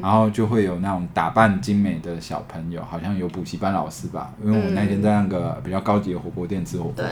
[0.00, 7.04] 然后就会有那种打扮精美的小朋友，好像有补习班老师吧，因为我那天在那个比较高级的火锅店吃火锅。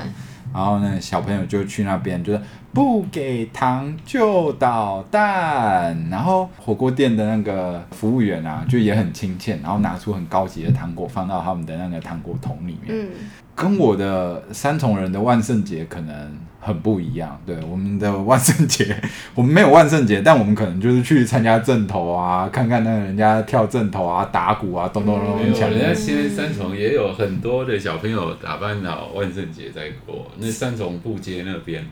[0.52, 2.40] 然后呢，小朋友就去那边，就是
[2.72, 6.08] 不给糖就捣蛋。
[6.10, 12.88] 然后火锅店的那个服务员啊，就也很亲切，然后拿出很高级的糖果放到他们的那个糖果桶里面。
[12.88, 13.08] 嗯，
[13.54, 16.38] 跟我的三重人的万圣节可能。
[16.60, 18.94] 很不一样，对我们的万圣节，
[19.34, 25.38] 我们没有万圣节，但我们可能就是去参加阵头啊，看看那个人家跳阵头啊、打鼓啊，咚咚咚。
[25.40, 31.84] 人家现在三重也有很多的小朋友打扮好万圣节在过，那三重布街那边，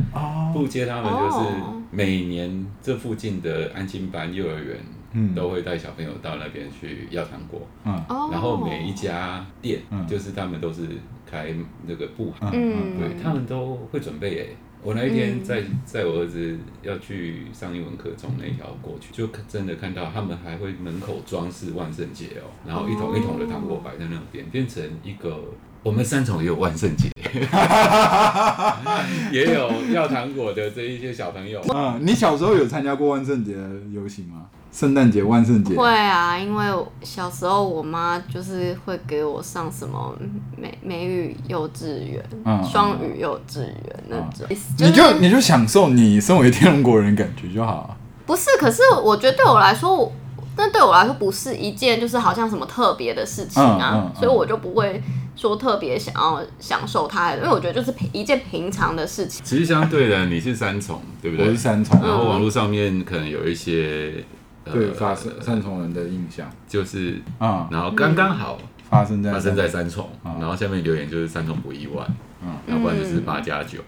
[0.52, 1.46] 布街他们就是
[1.90, 4.76] 每年这附近的安心班、幼儿园，
[5.12, 10.83] 嗯，都会带小朋友到那边去要糖果，嗯，然后每一家店，就是他们都是。
[11.30, 11.52] 开
[11.86, 14.56] 那个布行，嗯，对，他们都会准备诶。
[14.82, 25.42] 我那一天在在我儿子要去上英文课，从那条过去，就真的看到他们还会门口装饰万圣节哦，然后一桶一桶的糖果摆在那边，变成一个
[25.82, 27.08] 我们三重也有万圣节，
[29.33, 31.61] 也有要糖果的这一些小朋友。
[31.75, 34.42] 嗯， 你小时候有参加过万圣节的游行吗？
[34.72, 36.66] 圣诞节、万圣节会啊，因为
[37.03, 40.14] 小时候我妈就是会给我上什么
[40.55, 47.96] 美美语幼稚园、嗯、双语幼稚园那种，嗯就是、你就你就享受你身为天龙国人感觉就好。
[48.27, 50.12] 不是，可是我觉得对我来说，我
[50.59, 55.03] 那对我来说不是一件就是好像什么特别的事情啊，嗯嗯嗯、所以我就不会
[55.37, 59.44] 说特别想要享受它，因为我觉得就是一件平常的事情。
[59.44, 61.46] 其实相对的，你是三重，对不对？
[61.46, 64.25] 我是三重，然后网络上面可能有一些。
[64.72, 68.59] 对，发生三重人的印象就是啊，然后刚刚好
[68.90, 72.05] 发生在发生在三重，然后下面留言就是三重不意外，
[72.42, 73.79] 嗯，要不然就是八加九，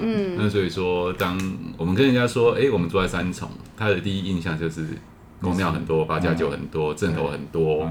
[0.00, 1.36] 嗯，那所以说，当
[1.76, 4.86] 我们跟人家说，哎，我们住在三重，他的第一印象就是
[5.40, 7.90] 公庙很多，八加九很多，阵头很多，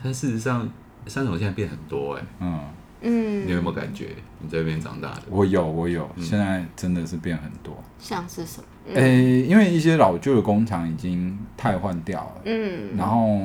[0.00, 0.68] 但事实上
[1.06, 2.60] 三重现在变很多，哎，嗯。
[3.02, 4.08] 嗯，你有没有感觉
[4.40, 5.22] 你在这边长大的？
[5.30, 7.74] 我有，我有，现在真的是变很多。
[7.98, 8.92] 像是什么？
[8.92, 13.38] 诶、欸，因为一些老旧的工厂已经汰换掉了，嗯，然后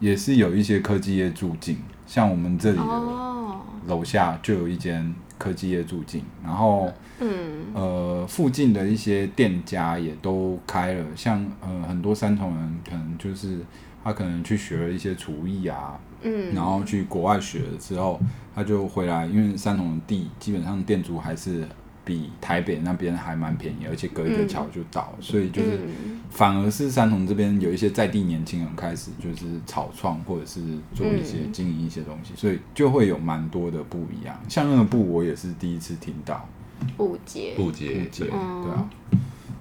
[0.00, 13.60] 也是有一些科技业住进，像我们这里的楼下就有一间科技业住进，然后，嗯，呃，附近的一些店家也都开了，像呃很多三重人可能就是。
[14.06, 18.20] 他可能去学了一些厨艺啊，嗯，然后去国外学了之后，
[18.54, 21.64] 他就回来，因为三重的地基本上店租还是
[22.04, 25.78] 比台北那边还蛮便宜，而且隔一个桥就到，嗯、所以就是
[26.30, 30.60] 反而是三重这边有一些在地年轻人开始就是草创或者是
[30.94, 34.38] 做一些经营一些东西，所以就会有蛮多的不一样。
[34.48, 36.46] 像那个布，我也是第一次听到。
[36.96, 38.30] 布节，布街，布街，对
[38.70, 38.90] 啊。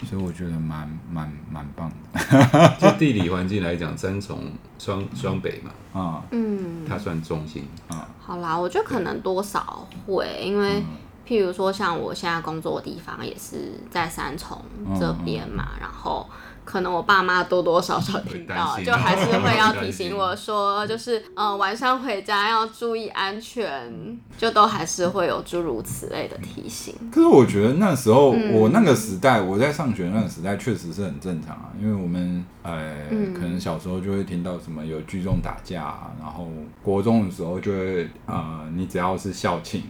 [0.06, 4.40] 所以我觉得蛮蛮蛮棒的， 就地理环境来讲，三重
[4.78, 7.66] 双双北嘛，啊，嗯，它算中心。
[7.88, 8.08] 啊。
[8.20, 10.84] 好啦，我觉得可能多少会，因为
[11.28, 14.62] 譬如说像我现在工作的地方也是在三重
[15.00, 16.28] 这边嘛，然后。
[16.64, 26.96] 可能我爸妈多多少少听到，就还是会要提醒我说，就是呃晚上回家要注意安全，就都还是会有诸如此类的提醒。
[27.12, 36.48] 可是我觉得那时候、嗯、我那个时代，我在上学那个时代确实是很正常啊，因为我们呃、嗯、可能小时候就会听到什么有聚众打架、啊，然后
[36.82, 39.84] 国中的时候就会呃你只要是校庆，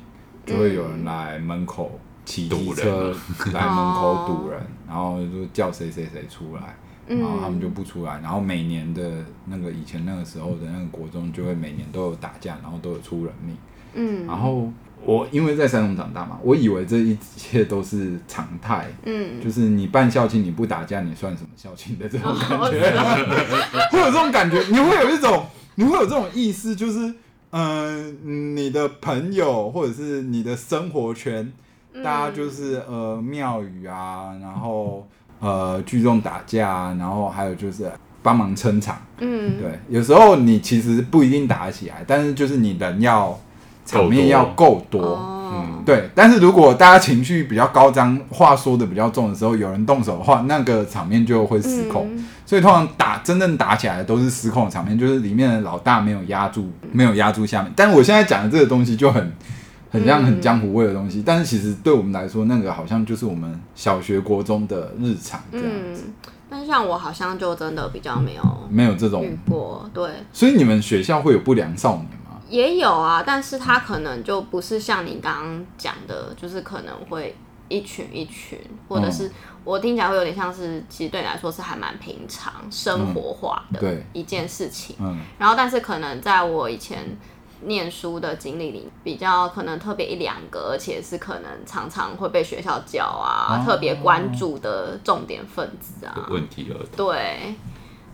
[0.45, 1.91] 就会有人来门口。
[2.25, 3.15] 骑机车
[3.53, 6.75] 来门口堵人，然后就叫谁谁谁出来，
[7.07, 13.57] 然后他们就不出来，然后每年的那个以前那个时候的那个国中就会每年都有打架，然后都有出人命。
[13.95, 14.71] 嗯，然后
[15.05, 18.87] 我因为在山东长大嘛，我以为这一切都是常态。
[19.05, 22.81] 嗯，就是你办校庆你不打架，你算什么校庆的这种感觉？
[23.91, 27.13] 会有这种感觉，你会有一种，你会有这种意思，就是
[27.51, 31.53] 嗯、呃，你的朋友或者是你的生活圈，
[32.01, 35.05] 大家就是呃庙宇啊，然后。
[35.39, 38.95] 呃，聚众打架，啊然后还有就是帮忙撑场。
[39.17, 43.37] 嗯，对，有时候你其实不一定打得起来，但是就是你人要
[43.85, 45.01] 场面要够多。
[45.01, 45.17] 够多
[45.51, 46.09] 嗯，对。
[46.15, 52.07] 但是如果大家情绪比较高涨，话说的比较重的时候，有人动手的话，那个场面就会失控。
[52.15, 57.69] 嗯、所以通常打真正打起来的都是失控的场面，就是里面的老大没有压住，没有压住下面。
[57.75, 59.29] 但是我现在讲的这个东西就很。
[59.93, 66.05] 很像很江湖味的东西，嗯、但是其实对我们来说，那个好像就是我们小学、国中的日常这样子。
[66.07, 70.09] 嗯，但像我好像就真的比较没有没有这种遇过，对。
[70.33, 72.41] 所以你们学校会有不良少年吗？
[72.49, 77.35] 也有啊，但是他可能就不是像你刚刚讲的，就是可能会
[77.69, 79.31] 一群一群，或者是
[79.63, 84.95] 我听起来会有点像是，其实对你来说是还蛮平常、生活化的对一件事情。
[84.99, 87.15] 嗯，然后但是可能在我以前。
[87.65, 96.27] 念书的经历里，比较可能特别一两个，而且是可能常常会被学校叫啊，啊特别关注的重点分子啊。
[96.29, 96.77] 问题了。
[96.95, 97.55] 对，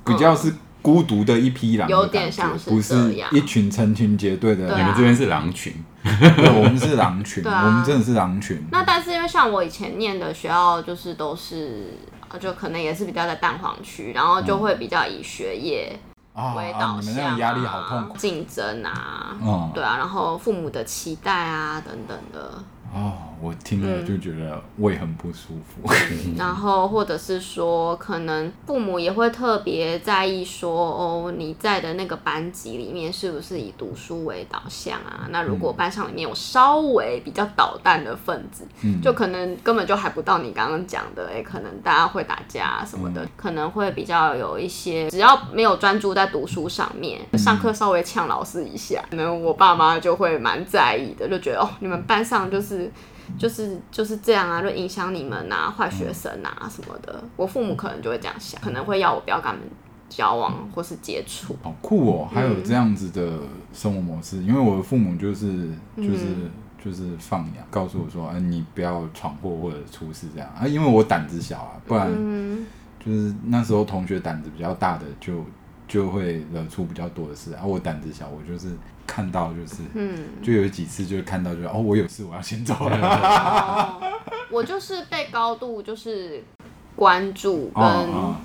[0.06, 4.66] 比较是孤独的一批狼，有点像是不是一群成群结队的。
[4.78, 8.64] 你们这边是狼群，对，我们是狼群，啊、我们真的是狼群。
[8.72, 11.98] 那但是因为像我以前念的学校，就是都是
[12.40, 16.00] 就可能也是比较在蛋黄区，然后就会比较以学业。
[16.56, 22.64] 为导向压力好痛苦，竞争啊，嗯、对啊，然后父母的期待啊，等等的。
[22.94, 25.82] 哦，我听了就觉得胃很不舒服。
[25.86, 35.28] 嗯、 然后或者是说，可能父母也会特别在意说，哦，你在的那个班级里面是不是以读书为导向啊？
[35.30, 52.92] 那如果班上里面有稍微比较捣蛋的分子，嗯、就可能根本就还不到你刚刚讲的，哎，可能大家会打架什么的，嗯、可能会比较有一些，只要没有专注在读书上面，嗯、上课稍微呛老师一下，可能我爸妈就会蛮在意的，就觉得哦，你们班上就是。
[53.38, 57.24] 就是就是这样啊，就影响你们啊，坏学生啊什么的。
[57.36, 59.62] 我父母可能就会这样想，可能会要我不要跟他们
[60.10, 61.56] 交往或是接触。
[61.62, 63.40] 好酷哦，还有这样子的
[63.74, 64.38] 生活模式。
[64.40, 66.26] 嗯、因为我的父母就是就是
[66.84, 70.68] 就是放养，告诉我说，哎、啊，你不要闯祸或者出事这样啊。
[70.68, 72.10] 因为我胆子小啊，不然
[73.04, 75.46] 就是那时候同学胆子比较大的就
[75.88, 77.64] 就会惹出比较多的事啊。
[77.66, 78.76] 我胆子小，我就是。
[79.10, 82.96] 看到就是，嗯，就有几次就看到就哦，我有事，我要先走了。
[82.96, 84.00] 哦，
[84.52, 86.44] 我就是被高度就是
[86.96, 87.84] 关注跟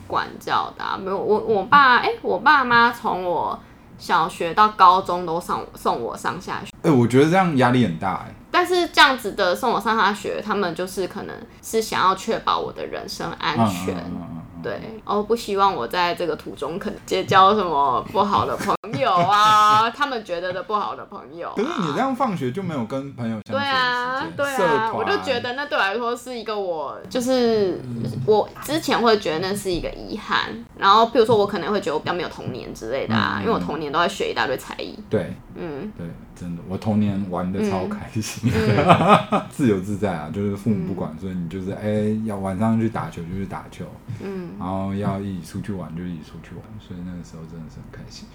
[0.09, 3.59] 管教的，啊，没有我我爸哎，我爸妈从我
[3.99, 6.71] 小学到高中都上送我上下学。
[6.83, 8.35] 哎，我觉得这样压力很大哎。
[8.51, 13.95] 但是这样子的送我上下学，他们就是可能是想要确保我的人身安全。
[13.95, 14.34] 嗯嗯嗯嗯
[14.65, 21.55] 对，哦，不希望我在这个途中可能结交什么不好的朋友啊， 他们觉得的不好的朋友，啊。
[21.57, 23.53] 可是你这样放学就没有跟朋友相处？
[23.53, 27.79] 对啊，对啊，我就觉得那对我来说是一个我，就是
[28.27, 30.49] 我之前会觉得那是一个遗憾。
[30.79, 34.99] 然后，比如说我可能会觉得我比较没有童年之类的啊，嗯、因为我童年都在学一大堆才艺。
[35.11, 36.07] 对，嗯，对。
[36.35, 43.87] 真的，我童年玩的超开心，嗯、 自由自在啊，就是父母不管，嗯、所以你就是哎、欸，要晚上去打球就去打球，
[44.21, 48.27] 嗯，然后要一起出去玩就一起出去玩，所以那个时候真的是很开心。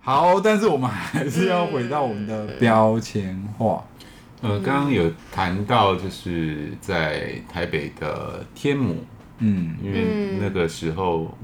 [0.00, 3.84] 好，但是我们还是要回到我们的标签化。
[4.40, 8.96] 嗯、呃，刚刚有谈到就是在台北的天母，
[9.38, 11.36] 嗯，因为那个时候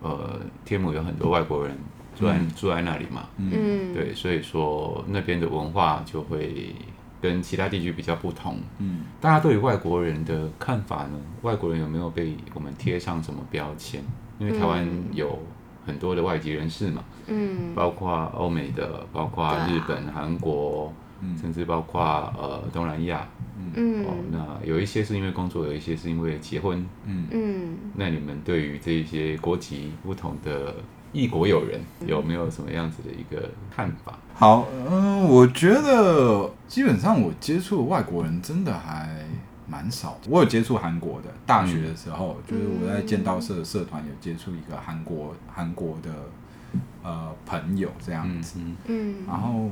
[0.00, 1.76] 呃，天母有很多外国人。
[2.20, 6.74] 住在住在那里嘛，嗯，对，所以说那边的文化就会
[7.20, 8.58] 跟其他地区比较不同。
[8.78, 11.18] 嗯，大家对于外国人的看法呢？
[11.42, 14.02] 外国人有没有被我们贴上什么标签？
[14.38, 15.38] 因为台湾有
[15.86, 20.92] 很多的外籍人士嘛，嗯，包括欧美的，包括日本、韩国，
[21.40, 22.02] 甚至包括
[22.38, 23.26] 呃东南亚，
[23.74, 27.26] 嗯，哦，那有一些是因为工作，有一些是因为结婚，嗯。
[27.30, 30.74] 嗯，那你们对于这一些国籍不同的？
[31.12, 34.18] 异国友人有没有什么样子的一个看法？
[34.34, 39.26] 好，嗯，我觉得基本上我接触的外国人真的还
[39.66, 40.18] 蛮少。
[40.28, 46.10] 我有接触韩国的，大学的时候，嗯、就是我在剑道社社团有接触一个韩国韩国的
[47.02, 48.58] 呃朋友这样子。
[48.86, 49.68] 嗯，然后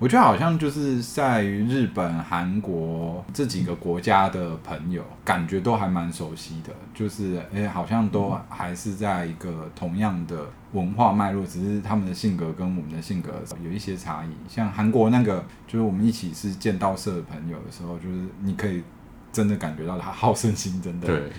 [0.00, 13.30] 我觉得好像就是在于日本、韩国这几个国家的朋友，感觉都还蛮熟悉的，就是哎、好像都还是在一个同样的文化脉络，只是他们的性格跟我们的性格
[13.62, 14.30] 有一些差异。
[14.48, 18.82] 像韩国那个，就是我们一起是剑道社的朋友的时候，就是你可以
[19.30, 21.08] 真的感觉到他好胜心真的。
[21.08, 21.30] 对。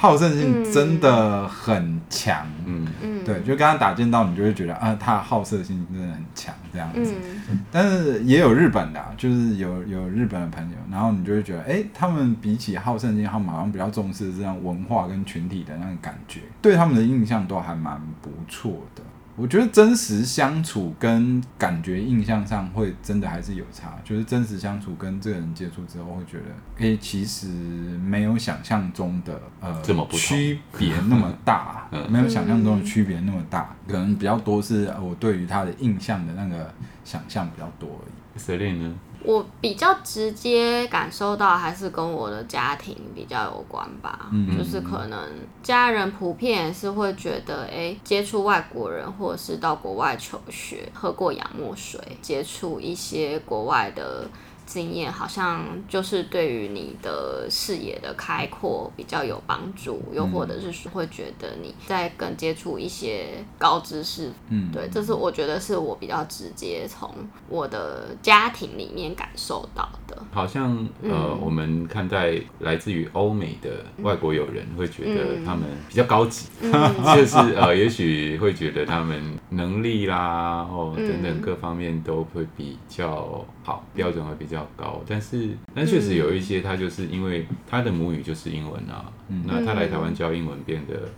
[0.00, 2.88] 好胜心真的很强，嗯。
[3.02, 7.14] 嗯，对，就跟他打剑道，你就会觉得啊，他好胜心真的很强这样子。
[7.50, 19.02] 嗯、但是也有日本的、啊，就是有有日本的朋友，然后你就会觉得，哎、欸，他们比起好胜心，他们好像比较重视这样文化跟群体的那种感觉，对他们的印象都还蛮不错的。
[19.40, 26.44] 我觉得真实相处跟感觉印象上会真的还是有差，就是真实相处跟这个人接触之后会觉得，
[26.76, 38.38] 诶、欸，其实没有想象中的呃这么区别那么大， 没有想象中的区别那么大，可能比较多是我对于他的印象的那个想象比较多而已。
[38.38, 38.94] Celine 呢？
[39.24, 45.18] 我比较直接感受到还是跟我的家庭比较有关吧，嗯、就是可能
[45.62, 54.28] 家人普遍也是会觉得，哎、欸，接触外国人或者是到国外求学，喝过洋墨水，接触一些国外的。
[54.70, 67.12] 经验好像就是对于你的视野的开阔比较有帮助，又或者是会觉得你在更接触一些高知识，嗯，对，这是我觉得是我比较直接从
[67.48, 70.16] 我的家庭里面感受到的。
[70.30, 76.70] 好像呃，嗯、我们看待来自于欧美的外国友人，会觉得他们比较高级，嗯、
[77.16, 84.66] 就是呃，也许会觉得他们能力啦，哦等等各方面都会比较好，标准会比较。
[84.76, 91.08] 高，但是但确实有一些，他就是因为他的母语就是英文啊，嗯、那他来台湾教英文变得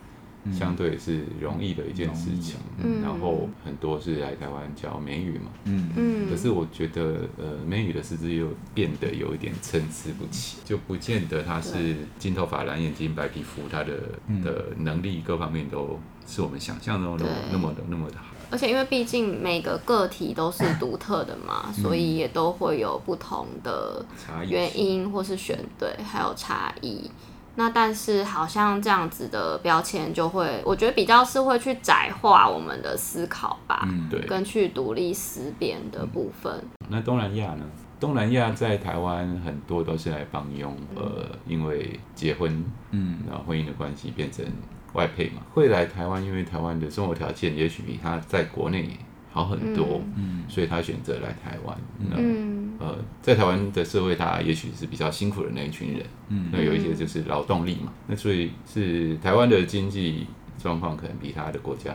[0.52, 5.90] 相对是容易的一件事情，嗯、然后很多是来台湾教美语嘛，嗯。
[5.96, 13.94] 嗯，可是我觉得呃美语的师资又变得有一点参差不齐，就不见得他是金头发、蓝眼睛、白皮肤，他的
[14.42, 18.31] 的能力各方面都是我们想象中的那么的那么的好。
[18.52, 24.04] 而且因为毕竟每个个体都是独特的嘛，嗯、所以也都会有不同的
[24.46, 27.10] 原因或是选对，还有差异。
[27.54, 36.52] 那但是好像这样子的标签就会，我觉得比较是会去窄化我们的思考吧，嗯，对，跟去独立思辨的部分。
[36.52, 37.64] 嗯、那东南亚呢？
[37.98, 44.44] 东南亚在台湾很多都是来帮佣，呃，因为结婚，嗯，然后婚姻的关系变成。
[44.92, 48.88] 外配嘛，会来台湾，因为台湾的生活条件也许比他在国内
[49.30, 51.76] 好很多，嗯，所以他选择来台湾。
[51.98, 60.26] 嗯呃，在台湾的社会，他也许是比较辛苦的那一群人，嗯，那有一些就是劳动力嘛，那所以是台湾的经济
[60.58, 61.92] 状况可能比他的国家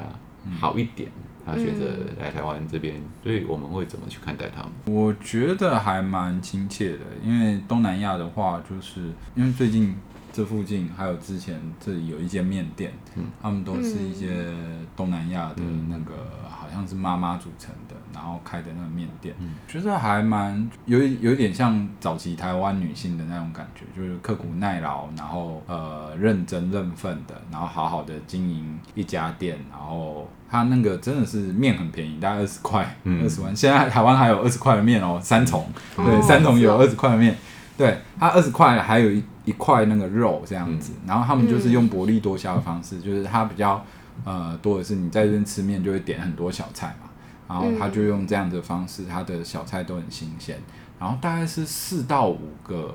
[0.60, 1.10] 好一点，
[1.46, 1.86] 他选择
[2.20, 4.72] 来台湾这边，所以我们会怎么去看待他们？
[4.86, 9.02] 我觉得还蛮亲切的，因为东南亚的话，就是
[9.36, 9.96] 因为最近。
[10.38, 14.54] 这附近还有之前这里有一间面店，嗯，他们都是一些
[14.96, 16.14] 东南亚的那个，
[16.48, 33.56] 好像是妈妈组成的，然后开的那个面店，嗯，觉得还蛮有有一点像早期台湾女性的那种感觉，就是刻苦耐劳，然后呃认真认份的，然后好好的经营一家店，然后他那个真的是面很便宜，大概二十块，二十万。
[33.56, 37.36] 现在台湾还有二十块的面哦，三重，对，三重有二十块的面，
[37.76, 39.24] 对，它二十块还有一。
[39.48, 43.82] 一块那个肉这样子，然后他们就是用薄利多销的方式，就是他比较
[44.26, 47.10] 呃多的是你在这边吃面就会点很多小菜嘛，
[47.48, 50.60] 然后他就用这样的方式，他的小菜都很新鲜，
[51.00, 52.94] 然后大概是四到五个，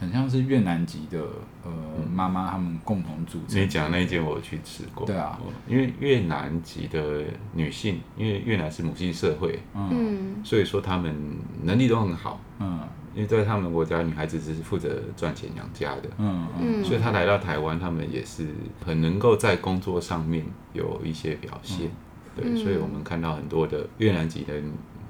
[0.00, 1.20] 很像是越南籍的
[1.64, 1.70] 呃
[2.10, 3.60] 妈妈他们共同组成。
[3.60, 5.38] 你讲那一间我去吃过，对啊，
[5.68, 11.14] 因为越南籍的女性，因为越南是母系社会，嗯，所以说他们
[11.62, 12.80] 能力都很好，嗯。
[13.12, 18.46] 因为在他们国家，女孩子只是负责赚钱养家的，嗯嗯，所以她来到台湾，他们也是
[18.86, 21.88] 很能够在工作上面有一些表现，
[22.36, 24.54] 嗯、对，所以我们看到很多的越南籍的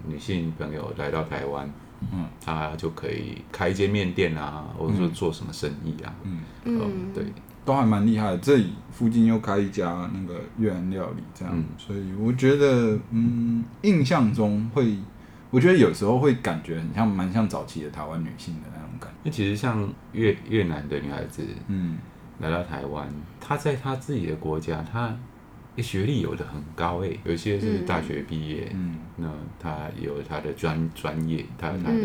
[0.07, 1.70] 女性朋友来到台湾，
[2.12, 6.40] 嗯，她就可以开一间面店啊，或者说做什么生意啊，嗯。
[6.64, 6.80] 嗯，
[7.14, 7.24] 对，
[7.66, 8.38] 都还蛮厉害的。
[8.38, 14.96] 这里附近又开一家那个越南料理，这样，嗯、所以我觉得，嗯，印象中会。
[15.51, 19.16] 我觉得有时候会感觉很像，蛮像早期的台湾女性的那种感觉。
[19.24, 21.98] 那其实像越越南的女孩子，嗯，
[22.38, 23.09] 来到台湾，
[23.40, 25.14] 她在她自己的国家，她
[25.78, 29.28] 学历有的很高诶，有些是大学毕业，嗯，那
[29.59, 31.98] 她有她的专专业，她有她的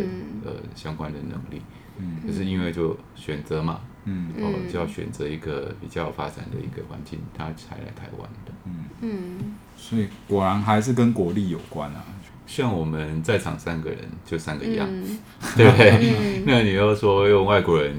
[0.46, 1.62] 呃相关的能力，
[1.98, 8.86] 嗯，可是因为就选择嘛，嗯，哦，就要选择一个比较发展的一个环境，她才来台湾的，嗯。
[9.02, 12.04] 嗯，所以果然还是跟国力有关啊。
[12.48, 15.20] 像我们在场三个人就三个样，嗯、
[15.58, 15.92] 对不对？
[15.92, 17.96] 嗯、那你又说用外国人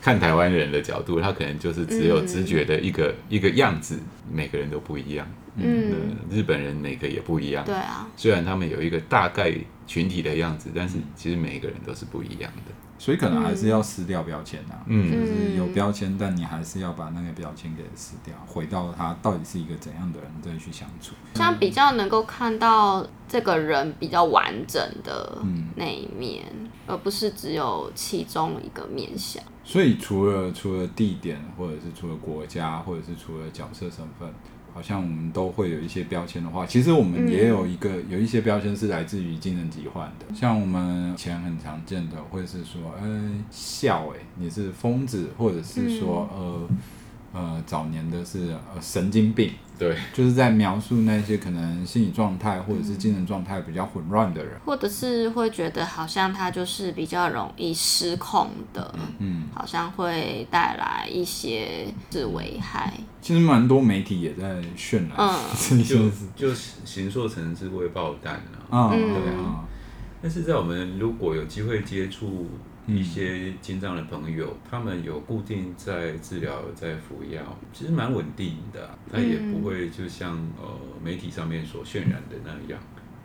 [0.00, 3.98] 看台湾人的角度，他可能就是只有直觉的一个、嗯、一个样子，
[4.30, 5.26] 每个人都不一样。
[5.56, 7.64] 嗯，日本人每个也不一样。
[7.64, 9.54] 对啊，虽然他们有一个大概
[9.86, 12.72] 群体的样子，但是其实每一个人都是不一样的。
[12.98, 21.14] 所以可能还是要撕掉标签呐，嗯，就是有标签，但你还是要把那个标签给撕掉，回到他到底是一个怎样的人再去相处。
[21.34, 25.38] 像比较能够看到这个人比较完整的
[25.76, 29.42] 那一面，嗯、而不是只有其中一个面向。
[29.64, 34.32] 所以除了除了地点，或者是除了国家，或者是除了角色身份。
[34.74, 46.68] 好像我们都会有一些标签的话，其实我们也有一个、嗯、有一些标签是来自于精神疾患的，像我们以前很常见的，会是说，呃，笑，哎，你是疯子，或者是说，嗯、呃。
[47.36, 62.94] 呃，早年的是呃神经病，对，就是在描述那些可能心理状态或者是精神状态比较混乱的人，或者是会觉得好像他就是比较容易失控的，嗯，好像会带来一些是危害。
[63.20, 66.54] 其实蛮多媒体也在渲染，嗯，就就
[66.84, 68.34] 形塑成是会爆弹
[68.70, 69.64] 啊，嗯，对啊。
[70.22, 72.48] 但是在我们如果有机会接触。
[72.86, 77.40] 一些精障的朋友，他们有固定在治疗，在服药，
[77.72, 82.82] 其实蛮稳定的，他也不会就像呃媒体上面所渲染的那样。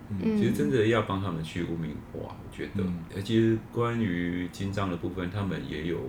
[0.09, 2.83] 嗯，其实真的要帮他们去污名化，我觉得。
[3.15, 5.99] 而其实关于精障的部分，他们也有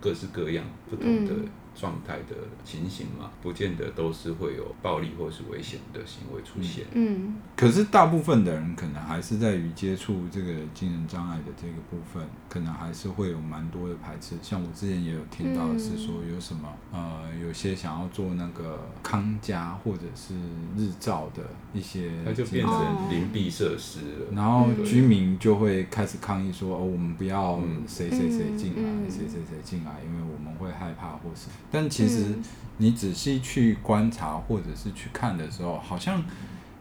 [0.00, 1.34] 各式各样不同的。
[1.74, 6.84] 状态的情形嘛，不见得都是会有暴力或是危险的行为出现。
[6.92, 14.36] 嗯，可是大部分的人可能还是在于接触这个精神障碍的这个部分，可能还是会有蛮多的排斥。
[14.40, 20.34] 像我之前也有听到的是说，有什么、嗯、呃，有些想要做那个康家或者是
[20.76, 24.26] 日照的一些，它就变成邻避设施了。
[24.32, 32.38] 然后居民就会开始抗议说：“哦，我们不要谁谁谁进来，谁谁谁进来，因为我们会害怕或是。”但其实
[32.78, 36.24] 你仔细去观察或者是去看的时候，好像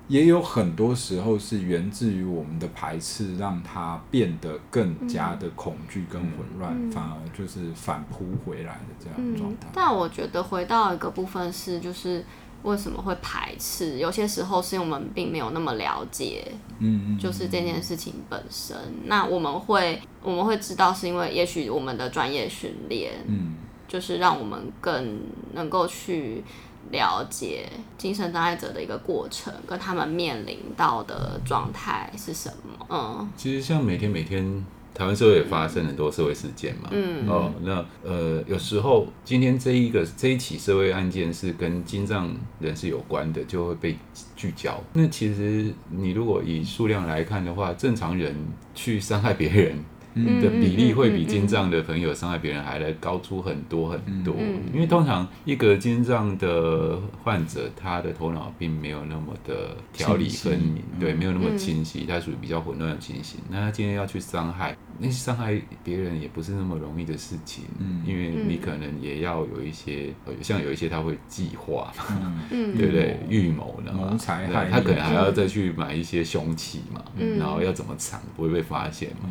[0.07, 9.67] 也有很多时候是源自于我们的排斥，让它变得更加的恐惧跟混乱，反而就是反扑回来的这样的状态。
[9.73, 12.25] 但我觉得回到一个部分是，就是
[12.63, 13.97] 为什么会排斥？
[13.97, 18.75] 有些时候是因为我们并没有那么了解，嗯，就是这件事情本身。
[19.05, 23.55] 那我们会我们会知道，是因为也许我们的专业训练，嗯。
[23.87, 25.19] 就是让我们更
[25.53, 26.43] 能够去
[26.91, 32.85] 了解精神障碍者的一个过程，跟他们面临到的状态是什么。
[32.89, 36.89] 嗯，其实像每天每天台湾社会也发生很多社会事件嘛。
[36.91, 43.97] 嗯哦，那呃有时候今天这一个这一起社会案件是跟精障人士有关的，就会被
[44.35, 44.79] 聚焦。
[44.93, 48.35] 那其实你如果以数量来看的话，正常人
[48.75, 49.83] 去伤害别人。
[50.15, 54.35] 的比例会比精障的朋友伤害别人还来高出很多很多，
[54.73, 63.39] 因为通常一个精障的患者，他的头脑并没有那么的条理分明，对，没有那么清晰，他属于比较混乱的情形。
[63.49, 67.65] 那他今天要去伤害，那伤害别人也不是那么容易的事情，
[68.05, 73.19] 因为你可能也要有一些，像有一些他会计划嘛，对不对？
[73.29, 77.03] 预谋的嘛，他可能还要再去买一些凶器嘛，
[77.39, 79.29] 然后要怎么藏不会被发现嘛。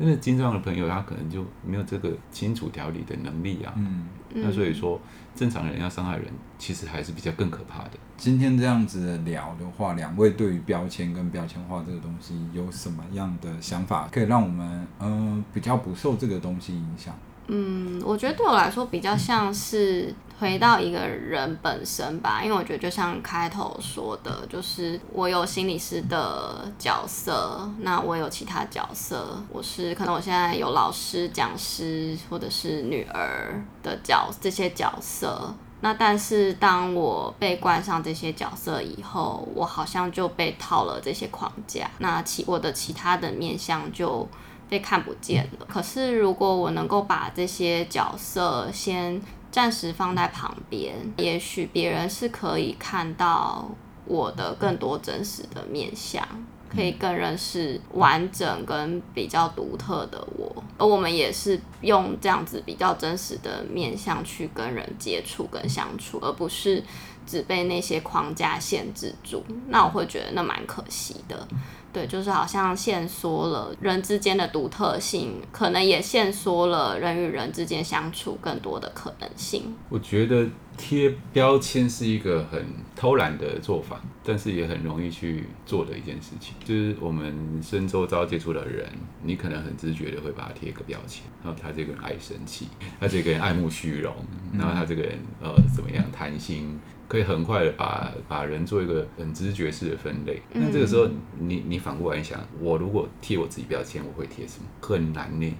[0.00, 3.74] 因为精壮的朋友，他可能就没有这个清楚条理的能力啊。
[3.76, 4.98] 嗯，那所以说，
[5.34, 6.24] 正常人要伤害人，
[6.58, 7.90] 其实还是比较更可怕的。
[8.16, 17.14] 今天这样子聊的话，两位对于标签跟标签化这个东西有什么样的想法，可以让我们呃比较不受这个东西影响？
[17.52, 44.28] 嗯，我觉得对我来说比较像是回到一个人本身吧，因为我觉得就像开头说的，就是我有心理师的角色，那我有其他角色，我是可能我现在有老师、讲师或者是女儿的角这些角色，那但是当我被冠上这些角色以后，我好像就被套了这些框架，那其我的其他的面向就。
[44.70, 45.66] 被看不见了。
[45.68, 53.68] 可是，如果我能够把这些角色先暂时放在旁边，也许别人是可以看到
[54.06, 56.26] 我的更多真实的面相，
[56.72, 60.62] 可以更认识完整跟比较独特的我。
[60.78, 66.82] 而我们也是用这样子比较真实的面相去跟人接触跟相处，而不是
[67.26, 71.46] 只被那些框架限制住，那我会觉得那蛮可惜的。
[71.92, 79.74] 对，就是好像限缩了人之间的独特性，可能也限缩了人与人之间相处更多的可能性。
[79.88, 82.64] 我觉得贴标签是一个很
[82.94, 86.54] 偷懒的做法，但是也很容易去做的一件事情。
[86.64, 88.88] 就是我们身周遭接触的人，
[89.22, 92.68] 你可能很直觉的会把他贴一个标签，然后他这个人爱生气，
[93.00, 94.14] 他这个人爱慕虚荣，
[94.56, 96.78] 然后他这个人呃怎么样贪心。
[97.10, 100.40] 可以很快的把把人做一个很直觉式的分类。
[100.52, 104.66] 那这个时候，你你反过来想，我如果贴我自己标签，我会贴什么？
[104.80, 105.52] 很难呢。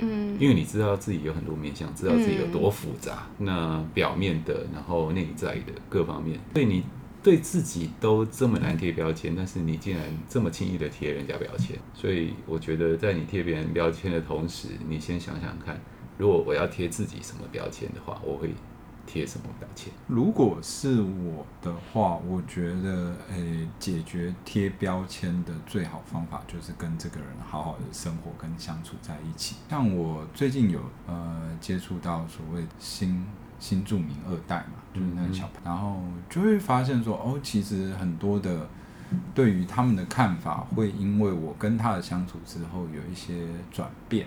[0.00, 3.26] 嗯，因为你知道自己有很多面相，知道自己有多复杂。
[3.38, 6.84] 那表面的，然后内在的各方面，对你
[7.22, 11.74] 对自己都这么难贴标签，但是你竟然这么轻易的贴人家标签。
[11.94, 15.80] 所以我觉得，在你贴别人标签的同时，你先想想看，
[16.18, 18.50] 如果我要贴自己什么标签的话，我会。
[19.08, 19.90] 贴什么标签？
[20.06, 29.56] 如果是我的话，我觉得，诶、欸，解决贴标签的最好方法就是跟这个人好好的生活跟相处在一起。
[29.70, 33.24] 像我最近有呃接触到所谓新
[33.58, 38.68] 新著名二代嘛，就是那个小朋友，嗯、然后就会发现说，哦，其实很多的
[39.34, 44.26] 对于他们的看法，会因为我跟他的相处之后有一些转变。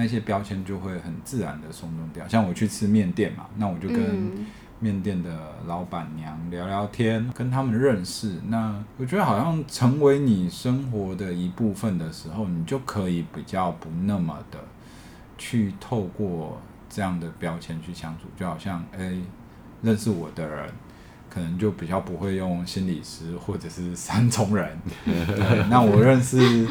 [0.00, 4.46] 那些标签就会很自然的松动掉，像我去吃面店嘛，那我就跟
[4.78, 8.36] 面店的老板娘聊聊天，跟他们认识。
[8.46, 14.58] 那我觉得好像成为你生活的一部分的时候，你就可以比较不那么的
[15.36, 18.26] 去透过这样的标签去相处。
[18.38, 19.22] 就好像诶、欸，
[19.82, 20.70] 认识我的人，
[21.28, 24.78] 可能就比较不会用心理师或者是三重人。
[25.04, 26.64] 对，那我认识。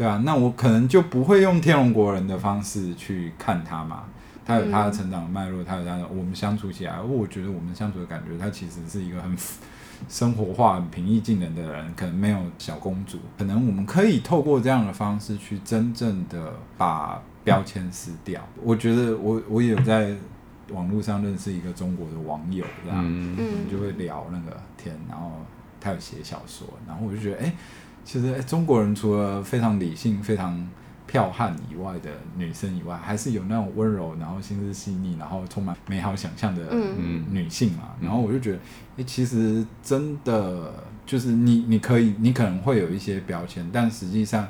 [0.00, 4.04] 对啊，那我可能就不会用天龙国人的方式去看他嘛。
[4.46, 9.36] 他有他的成长脉络，他有他的我们相处起来，我觉得我们相处的感觉，他其实是一个很
[10.08, 11.92] 生活化、很平易近人的人。
[11.94, 18.40] 可能没有小公主，可能我们可以透过这样的方式去真正的把标签撕掉。
[18.62, 20.14] 我觉得我我也有在
[20.70, 25.32] 网络上认识一个中国的网友，这样，嗯，我们就会聊那个天，然后
[25.78, 27.52] 他有写小说，然后我就觉得，哎。
[28.04, 30.68] 其实，欸，中国人除了非常理性、非常
[31.08, 36.74] 剽悍以外的女生以外，还是有那种温柔，然后心思细腻，然后充满美好想象的
[37.30, 37.94] 女性嘛。
[38.00, 38.58] 然后我就觉得，
[38.96, 40.72] 欸，其实真的
[41.06, 44.48] 就是你，你可以，你可能会有一些标签，但实际上，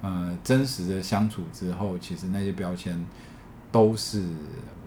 [0.00, 2.98] 呃，真实的相处之后，其实那些标签
[3.70, 4.22] 都是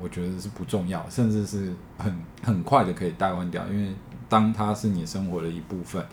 [0.01, 3.93] 我觉得是不重要，甚至是很很快的可以代换掉，因为
[4.30, 6.03] 当它是你生活的一部分。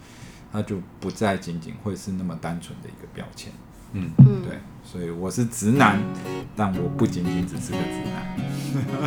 [0.53, 3.51] 它就不再仅仅会是那么单纯的一个标签，
[3.93, 4.11] 嗯，
[4.47, 5.99] 对，所以我是直男，
[6.55, 8.23] 但我不仅仅只是个直男。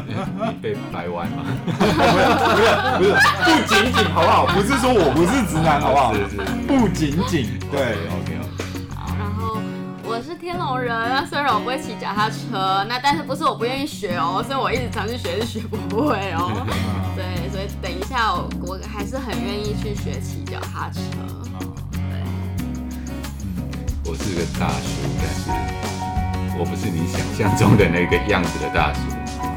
[0.07, 1.43] 你 被掰弯吗？
[1.65, 2.69] 不是
[2.99, 3.11] 不是
[3.45, 4.45] 不仅仅好不好？
[4.53, 6.13] 不是说我不是直男好不好？
[6.13, 6.37] 是是，
[6.67, 8.34] 不仅仅对，OK
[10.45, 16.63] 天龙人，虽然我不会骑脚踏车，那但是不是我不愿意学哦，所以我一直尝试学是学不会哦。
[17.17, 17.25] 对。
[17.49, 20.99] 所以等一下，我我还是很愿意去学骑脚踏车。
[21.93, 22.21] 对，
[24.03, 25.49] 我是个大叔，但是
[26.59, 28.99] 我不是你想象中的那个样子的大叔。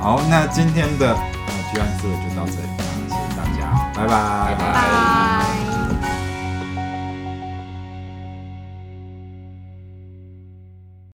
[0.01, 2.69] 好，那今天的呃居安思危就到这里，
[3.09, 3.61] 谢谢大家，
[3.95, 5.48] 拜拜，拜拜。